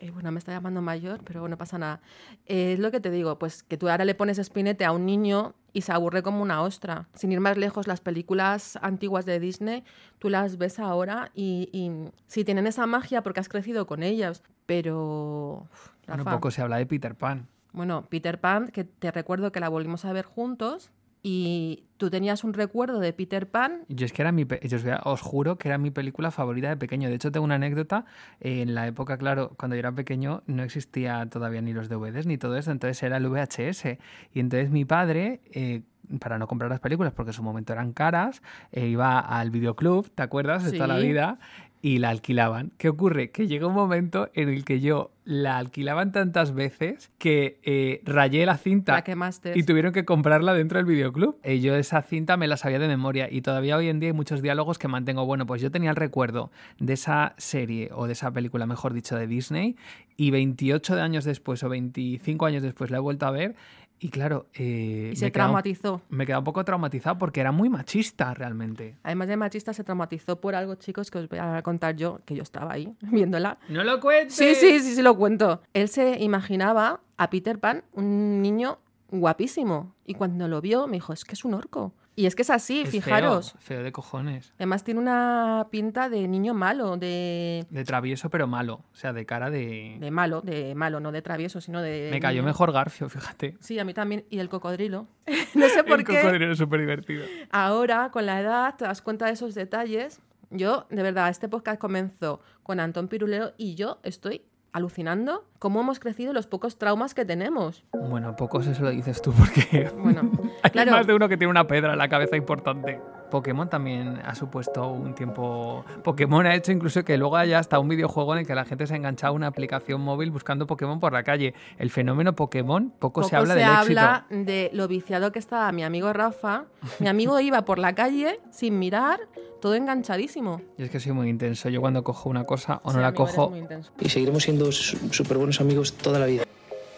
eh, 0.00 0.10
bueno, 0.10 0.32
me 0.32 0.38
está 0.38 0.52
llamando 0.52 0.80
mayor, 0.80 1.20
pero 1.24 1.46
no 1.46 1.58
pasa 1.58 1.78
nada. 1.78 2.00
Eh, 2.46 2.72
es 2.72 2.78
lo 2.78 2.90
que 2.90 3.00
te 3.00 3.10
digo, 3.10 3.38
pues 3.38 3.62
que 3.62 3.76
tú 3.76 3.88
ahora 3.88 4.06
le 4.06 4.14
pones 4.14 4.38
Espinete 4.38 4.86
a 4.86 4.92
un 4.92 5.04
niño 5.04 5.54
y 5.74 5.82
se 5.82 5.92
aburre 5.92 6.22
como 6.22 6.42
una 6.42 6.62
ostra. 6.62 7.08
Sin 7.14 7.30
ir 7.32 7.40
más 7.40 7.58
lejos, 7.58 7.86
las 7.86 8.00
películas 8.00 8.78
antiguas 8.80 9.26
de 9.26 9.38
Disney, 9.38 9.84
tú 10.18 10.30
las 10.30 10.56
ves 10.56 10.78
ahora 10.78 11.30
y, 11.34 11.68
y 11.72 12.10
sí 12.26 12.44
tienen 12.44 12.66
esa 12.66 12.86
magia 12.86 13.22
porque 13.22 13.40
has 13.40 13.48
crecido 13.48 13.86
con 13.86 14.02
ellas, 14.02 14.42
pero... 14.64 15.66
uf, 15.70 15.88
Bueno, 16.06 16.24
poco 16.24 16.50
se 16.50 16.62
habla 16.62 16.78
de 16.78 16.86
Peter 16.86 17.14
Pan. 17.14 17.46
Bueno, 17.72 18.06
Peter 18.08 18.40
Pan, 18.40 18.68
que 18.68 18.84
te 18.84 19.12
recuerdo 19.12 19.52
que 19.52 19.60
la 19.60 19.68
volvimos 19.68 20.04
a 20.06 20.12
ver 20.12 20.24
juntos 20.24 20.90
y 21.22 21.84
tú 21.96 22.10
tenías 22.10 22.44
un 22.44 22.54
recuerdo 22.54 22.98
de 22.98 23.12
Peter 23.12 23.48
Pan. 23.48 23.84
Yo 23.88 24.06
es 24.06 24.12
que 24.12 24.22
era 24.22 24.32
mi, 24.32 24.46
yo 24.46 24.78
os, 25.04 25.20
juro 25.20 25.58
que 25.58 25.68
era 25.68 25.76
mi 25.76 25.90
película 25.90 26.30
favorita 26.30 26.68
de 26.68 26.76
pequeño. 26.76 27.08
De 27.08 27.14
hecho, 27.14 27.30
tengo 27.30 27.44
una 27.44 27.56
anécdota. 27.56 28.06
en 28.40 28.74
la 28.74 28.86
época, 28.86 29.18
claro, 29.18 29.52
cuando 29.58 29.76
yo 29.76 29.80
era 29.80 29.92
pequeño, 29.92 30.42
no 30.46 30.62
existía 30.62 31.26
todavía 31.28 31.60
ni 31.60 31.72
los 31.72 31.88
DVDs 31.88 32.26
ni 32.26 32.38
todo 32.38 32.56
eso. 32.56 32.70
Entonces 32.70 33.02
era 33.02 33.18
el 33.18 33.28
VHS. 33.28 33.98
Y 34.32 34.40
entonces 34.40 34.70
mi 34.70 34.86
padre, 34.86 35.40
eh, 35.52 35.82
para 36.18 36.38
no 36.38 36.46
comprar 36.46 36.70
las 36.70 36.80
películas, 36.80 37.12
porque 37.12 37.30
en 37.30 37.34
su 37.34 37.42
momento 37.42 37.72
eran 37.72 37.92
caras, 37.92 38.42
eh, 38.72 38.86
iba 38.86 39.20
al 39.20 39.50
videoclub, 39.50 40.10
¿te 40.10 40.22
acuerdas? 40.22 40.64
De 40.64 40.72
toda 40.72 40.88
la 40.88 40.96
vida. 40.96 41.38
Y 41.82 41.98
la 41.98 42.10
alquilaban. 42.10 42.72
¿Qué 42.76 42.90
ocurre? 42.90 43.30
Que 43.30 43.46
llegó 43.46 43.68
un 43.68 43.74
momento 43.74 44.28
en 44.34 44.50
el 44.50 44.64
que 44.66 44.80
yo 44.80 45.12
la 45.24 45.58
alquilaban 45.58 46.12
tantas 46.12 46.52
veces 46.52 47.10
que 47.16 47.58
eh, 47.62 48.02
rayé 48.04 48.44
la 48.44 48.58
cinta 48.58 48.92
La 48.94 49.04
quemaste. 49.04 49.52
y 49.54 49.62
tuvieron 49.62 49.92
que 49.92 50.04
comprarla 50.04 50.52
dentro 50.52 50.78
del 50.78 50.86
videoclub. 50.86 51.38
Eh, 51.42 51.60
yo 51.60 51.74
esa 51.76 52.02
cinta 52.02 52.36
me 52.36 52.48
la 52.48 52.56
sabía 52.58 52.78
de 52.78 52.88
memoria 52.88 53.28
y 53.30 53.40
todavía 53.42 53.76
hoy 53.76 53.88
en 53.88 54.00
día 54.00 54.10
hay 54.10 54.12
muchos 54.12 54.42
diálogos 54.42 54.78
que 54.78 54.88
mantengo. 54.88 55.24
Bueno, 55.24 55.46
pues 55.46 55.62
yo 55.62 55.70
tenía 55.70 55.90
el 55.90 55.96
recuerdo 55.96 56.50
de 56.78 56.92
esa 56.92 57.34
serie 57.38 57.90
o 57.94 58.06
de 58.06 58.12
esa 58.12 58.30
película, 58.30 58.66
mejor 58.66 58.92
dicho, 58.92 59.16
de 59.16 59.26
Disney 59.26 59.76
y 60.16 60.32
28 60.32 60.96
de 60.96 61.00
años 61.02 61.24
después 61.24 61.62
o 61.62 61.68
25 61.70 62.44
años 62.44 62.62
después 62.62 62.90
la 62.90 62.98
he 62.98 63.00
vuelto 63.00 63.24
a 63.26 63.30
ver 63.30 63.54
y 64.02 64.08
claro, 64.08 64.46
eh, 64.54 65.10
y 65.12 65.16
se 65.16 65.26
me, 65.26 65.30
traumatizó. 65.30 66.00
me 66.08 66.24
queda 66.24 66.38
un 66.38 66.44
poco 66.44 66.64
traumatizado 66.64 67.18
porque 67.18 67.40
era 67.40 67.52
muy 67.52 67.68
machista 67.68 68.32
realmente. 68.32 68.96
Además 69.02 69.28
de 69.28 69.36
machista, 69.36 69.74
se 69.74 69.84
traumatizó 69.84 70.40
por 70.40 70.54
algo, 70.54 70.74
chicos, 70.76 71.10
que 71.10 71.18
os 71.18 71.28
voy 71.28 71.38
a 71.38 71.60
contar 71.62 71.96
yo, 71.96 72.20
que 72.24 72.34
yo 72.34 72.42
estaba 72.42 72.72
ahí 72.72 72.94
viéndola. 73.02 73.58
¡No 73.68 73.84
lo 73.84 74.00
cuentes! 74.00 74.34
Sí, 74.34 74.54
sí, 74.54 74.80
sí, 74.80 74.94
sí, 74.94 75.02
lo 75.02 75.16
cuento. 75.16 75.60
Él 75.74 75.88
se 75.88 76.18
imaginaba 76.18 77.00
a 77.18 77.28
Peter 77.28 77.58
Pan 77.58 77.84
un 77.92 78.40
niño 78.40 78.78
guapísimo. 79.10 79.94
Y 80.06 80.14
cuando 80.14 80.48
lo 80.48 80.62
vio, 80.62 80.86
me 80.86 80.94
dijo, 80.94 81.12
es 81.12 81.24
que 81.26 81.34
es 81.34 81.44
un 81.44 81.52
orco. 81.52 81.92
Y 82.16 82.26
es 82.26 82.34
que 82.34 82.42
es 82.42 82.50
así, 82.50 82.82
Es 82.82 82.90
fijaros. 82.90 83.52
Feo, 83.52 83.60
feo 83.60 83.82
de 83.82 83.92
cojones. 83.92 84.52
Además 84.56 84.84
tiene 84.84 85.00
una 85.00 85.68
pinta 85.70 86.08
de 86.08 86.26
niño 86.28 86.54
malo, 86.54 86.96
de, 86.96 87.66
De 87.70 87.84
travieso 87.84 88.28
pero 88.30 88.46
malo. 88.46 88.84
O 88.92 88.96
sea, 88.96 89.12
de 89.12 89.24
cara 89.24 89.48
de... 89.48 89.96
de 89.98 90.10
malo, 90.10 90.40
de 90.42 90.74
malo, 90.74 91.00
no 91.00 91.12
de 91.12 91.22
travieso, 91.22 91.60
sino 91.60 91.80
de... 91.80 92.08
Me 92.10 92.20
cayó 92.20 92.42
niño. 92.42 92.48
mejor 92.48 92.72
Garfio, 92.72 93.08
fíjate. 93.08 93.56
Sí, 93.60 93.78
a 93.78 93.84
mí 93.84 93.94
también. 93.94 94.24
Y 94.28 94.38
el 94.38 94.48
cocodrilo. 94.48 95.06
no 95.54 95.68
sé 95.68 95.84
por 95.84 96.00
El 96.00 96.04
qué. 96.06 96.20
cocodrilo 96.20 96.52
es 96.52 96.58
súper 96.58 96.80
divertido. 96.80 97.24
Ahora, 97.50 98.10
con 98.10 98.26
la 98.26 98.40
edad, 98.40 98.74
te 98.76 98.84
das 98.84 99.00
cuenta 99.02 99.26
de 99.26 99.32
esos 99.32 99.54
detalles. 99.54 100.20
Yo, 100.50 100.86
de 100.90 101.02
verdad, 101.02 101.28
este 101.28 101.48
podcast 101.48 101.78
comenzó 101.80 102.40
con 102.64 102.80
Antón 102.80 103.06
Pirulero 103.08 103.52
y 103.56 103.76
yo 103.76 104.00
estoy 104.02 104.42
alucinando 104.72 105.44
cómo 105.58 105.80
hemos 105.80 105.98
crecido 105.98 106.32
los 106.32 106.46
pocos 106.46 106.78
traumas 106.78 107.14
que 107.14 107.24
tenemos. 107.24 107.84
Bueno, 107.92 108.36
pocos 108.36 108.66
eso 108.66 108.82
lo 108.82 108.90
dices 108.90 109.20
tú 109.22 109.32
porque 109.32 109.90
Bueno, 109.96 110.30
hay 110.62 110.70
claro, 110.70 110.92
más 110.92 111.06
de 111.06 111.14
uno 111.14 111.28
que 111.28 111.36
tiene 111.36 111.50
una 111.50 111.66
pedra 111.66 111.92
en 111.92 111.98
la 111.98 112.08
cabeza 112.08 112.36
importante. 112.36 113.00
Pokémon 113.30 113.68
también 113.70 114.20
ha 114.24 114.34
supuesto 114.34 114.88
un 114.88 115.14
tiempo... 115.14 115.84
Pokémon 116.04 116.44
ha 116.46 116.54
hecho 116.54 116.72
incluso 116.72 117.04
que 117.04 117.16
luego 117.16 117.36
haya 117.36 117.58
hasta 117.58 117.78
un 117.78 117.88
videojuego 117.88 118.34
en 118.34 118.40
el 118.40 118.46
que 118.46 118.54
la 118.54 118.64
gente 118.64 118.86
se 118.86 118.94
ha 118.94 118.96
enganchado 118.96 119.32
a 119.32 119.36
una 119.36 119.46
aplicación 119.46 120.00
móvil 120.00 120.30
buscando 120.30 120.66
Pokémon 120.66 121.00
por 121.00 121.12
la 121.12 121.22
calle. 121.22 121.54
El 121.78 121.90
fenómeno 121.90 122.34
Pokémon, 122.34 122.90
poco, 122.90 123.20
poco 123.20 123.28
se 123.28 123.36
habla 123.36 123.54
del 123.54 123.64
habla 123.64 124.26
éxito. 124.28 124.44
de 124.44 124.70
lo 124.74 124.88
viciado 124.88 125.32
que 125.32 125.38
estaba 125.38 125.70
mi 125.72 125.84
amigo 125.84 126.12
Rafa. 126.12 126.64
Mi 126.98 127.08
amigo 127.08 127.38
iba 127.40 127.64
por 127.64 127.78
la 127.78 127.94
calle 127.94 128.40
sin 128.50 128.78
mirar, 128.78 129.20
todo 129.60 129.74
enganchadísimo. 129.74 130.60
Y 130.78 130.82
es 130.84 130.90
que 130.90 130.98
soy 131.00 131.12
muy 131.12 131.28
intenso. 131.28 131.68
Yo 131.68 131.80
cuando 131.80 132.02
cojo 132.04 132.28
una 132.28 132.44
cosa 132.44 132.80
o 132.84 132.90
Sí, 132.90 132.96
no 132.96 133.02
la 133.02 133.12
cojo... 133.14 133.50
muy 133.50 133.60
intenso. 133.60 133.92
y 134.00 134.08
seguiremos 134.08 134.42
siendo 134.42 134.70
súper 134.72 135.36
buenos 135.38 135.60
amigos 135.60 135.94
toda 135.94 136.18
la 136.18 136.26
vida. 136.26 136.42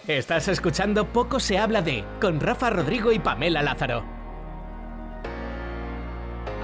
Estás 0.08 0.48
escuchando 0.48 1.06
Poco 1.12 1.38
se 1.38 1.58
habla 1.58 1.80
de 1.82 2.04
con 2.20 2.40
Rafa 2.40 2.70
Rodrigo 2.70 3.12
y 3.12 3.18
Pamela 3.20 3.62
Lázaro. 3.62 4.11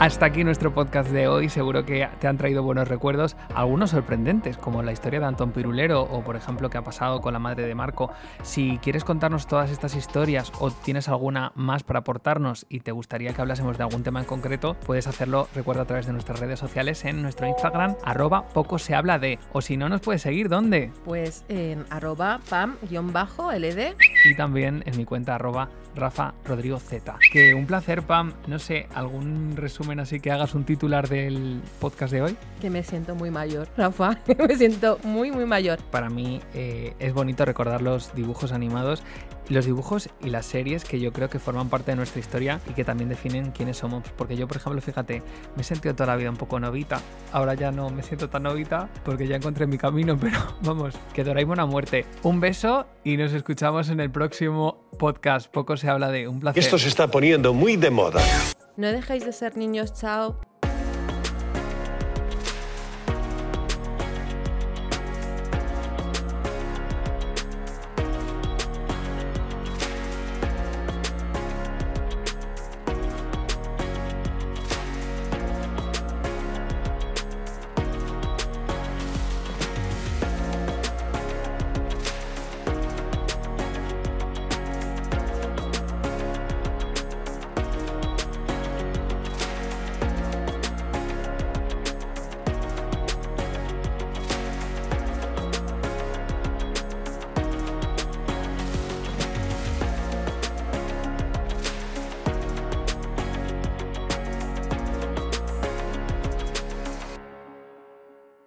Hasta 0.01 0.27
aquí 0.27 0.45
nuestro 0.45 0.73
podcast 0.73 1.11
de 1.11 1.27
hoy. 1.27 1.49
Seguro 1.49 1.85
que 1.85 2.09
te 2.21 2.29
han 2.29 2.39
traído 2.39 2.63
buenos 2.63 2.87
recuerdos, 2.87 3.37
algunos 3.53 3.91
sorprendentes, 3.91 4.57
como 4.57 4.85
la 4.85 4.93
historia 4.93 5.19
de 5.19 5.27
Antón 5.27 5.51
Pirulero 5.51 6.03
o, 6.03 6.23
por 6.23 6.37
ejemplo, 6.37 6.71
qué 6.71 6.79
ha 6.79 6.85
pasado 6.85 7.21
con 7.21 7.33
la 7.33 7.41
madre 7.41 7.67
de 7.67 7.75
Marco. 7.75 8.13
Si 8.43 8.79
quieres 8.79 9.03
contarnos 9.03 9.49
todas 9.49 9.73
estas 9.73 9.97
historias 9.97 10.53
o 10.61 10.71
tienes 10.71 11.09
alguna 11.09 11.51
más 11.57 11.83
para 11.83 11.99
aportarnos 11.99 12.65
y 12.69 12.79
te 12.79 12.93
gustaría 12.93 13.33
que 13.33 13.41
hablásemos 13.41 13.77
de 13.77 13.83
algún 13.83 14.05
tema 14.05 14.21
en 14.21 14.27
concreto, 14.27 14.77
puedes 14.87 15.09
hacerlo, 15.09 15.49
recuerda, 15.53 15.83
a 15.83 15.87
través 15.87 16.07
de 16.07 16.13
nuestras 16.13 16.39
redes 16.39 16.61
sociales 16.61 17.05
en 17.05 17.21
nuestro 17.21 17.49
Instagram, 17.49 17.97
arroba 18.05 18.47
poco 18.51 18.79
se 18.79 18.95
habla 18.95 19.19
de. 19.19 19.41
O 19.53 19.61
si 19.61 19.77
no, 19.77 19.89
nos 19.89 20.01
puedes 20.01 20.23
seguir, 20.23 20.49
¿dónde? 20.49 20.93
Pues 21.05 21.45
en 21.49 21.85
arroba 21.91 22.39
pam-ld 22.49 23.97
Y 24.25 24.37
también 24.37 24.85
en 24.87 24.97
mi 24.97 25.05
cuenta, 25.05 25.35
arroba 25.35 25.69
Rafa 25.99 26.35
Rodrigo 26.45 26.79
Z. 26.79 27.17
Que 27.33 27.55
un 27.55 27.67
placer, 27.67 28.03
Pam. 28.03 28.33
No 28.47 28.59
sé, 28.59 28.87
algún 28.95 29.57
resumen 29.57 30.01
así 30.01 30.21
que 30.21 30.31
hagas 30.31 30.55
un 30.55 30.65
titular 30.65 31.09
del 31.09 31.61
podcast 31.81 32.13
de 32.13 32.23
hoy. 32.23 32.37
que 32.61 32.71
me 32.71 32.83
siento 32.83 33.15
muy 33.15 33.31
mayor, 33.31 33.69
Rafa. 33.77 34.19
me 34.49 34.57
siento 34.57 34.99
muy, 35.03 35.31
muy 35.31 35.45
mayor. 35.45 35.79
para 35.91 36.09
mí 36.09 36.41
eh, 36.55 36.95
es 36.99 37.13
bonito 37.13 37.45
recordar 37.45 37.83
los 37.83 38.15
dibujos 38.15 38.53
animados, 38.53 39.03
los 39.49 39.67
dibujos 39.67 40.09
y 40.23 40.31
las 40.31 40.47
series 40.47 40.85
que 40.85 41.01
yo 41.01 41.13
creo 41.13 41.29
que 41.29 41.39
forman 41.39 41.69
parte 41.69 41.93
de 41.93 41.97
nuestra 41.97 42.21
historia 42.21 42.61
y 42.69 42.73
que 42.73 42.85
también 42.85 43.09
definen 43.09 43.51
quiénes 43.53 43.79
somos. 43.79 44.05
Porque 44.17 44.37
yo, 44.37 44.47
por 44.47 44.59
ejemplo, 44.59 44.81
fíjate, 44.81 45.23
me 45.57 45.63
he 45.63 45.65
sentido 45.65 45.95
toda 45.95 46.09
la 46.09 46.17
vida 46.17 46.31
un 46.31 46.37
poco 46.37 46.61
novita. 46.61 47.01
Ahora 47.33 47.55
ya 47.55 47.71
no 47.71 47.91
me 47.91 48.03
siento 48.03 48.29
tan 48.29 48.45
novita 48.45 48.89
porque 49.05 49.27
ya 49.27 49.37
encontré 49.37 49.67
mi 49.67 49.79
camino, 49.79 50.17
pero 50.21 50.39
vamos, 50.63 50.95
que 51.13 51.25
Doraemon 51.25 51.61
a 51.61 51.67
muerte. 51.67 52.07
Un 52.23 52.41
beso 52.41 52.87
y 53.05 53.17
nos 53.17 53.33
escuchamos 53.33 53.89
en 53.91 54.01
el 54.01 54.11
próximo 54.11 54.89
podcast. 54.99 55.51
Poco 55.51 55.77
se 55.77 55.89
habla 55.89 56.11
de 56.11 56.29
un 56.29 56.41
placer. 56.41 56.63
Esto 56.63 56.79
se 56.79 56.89
está 56.89 57.11
poniendo 57.11 57.55
muy 57.55 57.77
de 57.77 57.91
moda. 57.91 58.23
No 58.77 58.93
dejéis 58.93 59.25
de 59.25 59.33
ser 59.33 59.57
niños, 59.57 59.93
chao. 59.93 60.39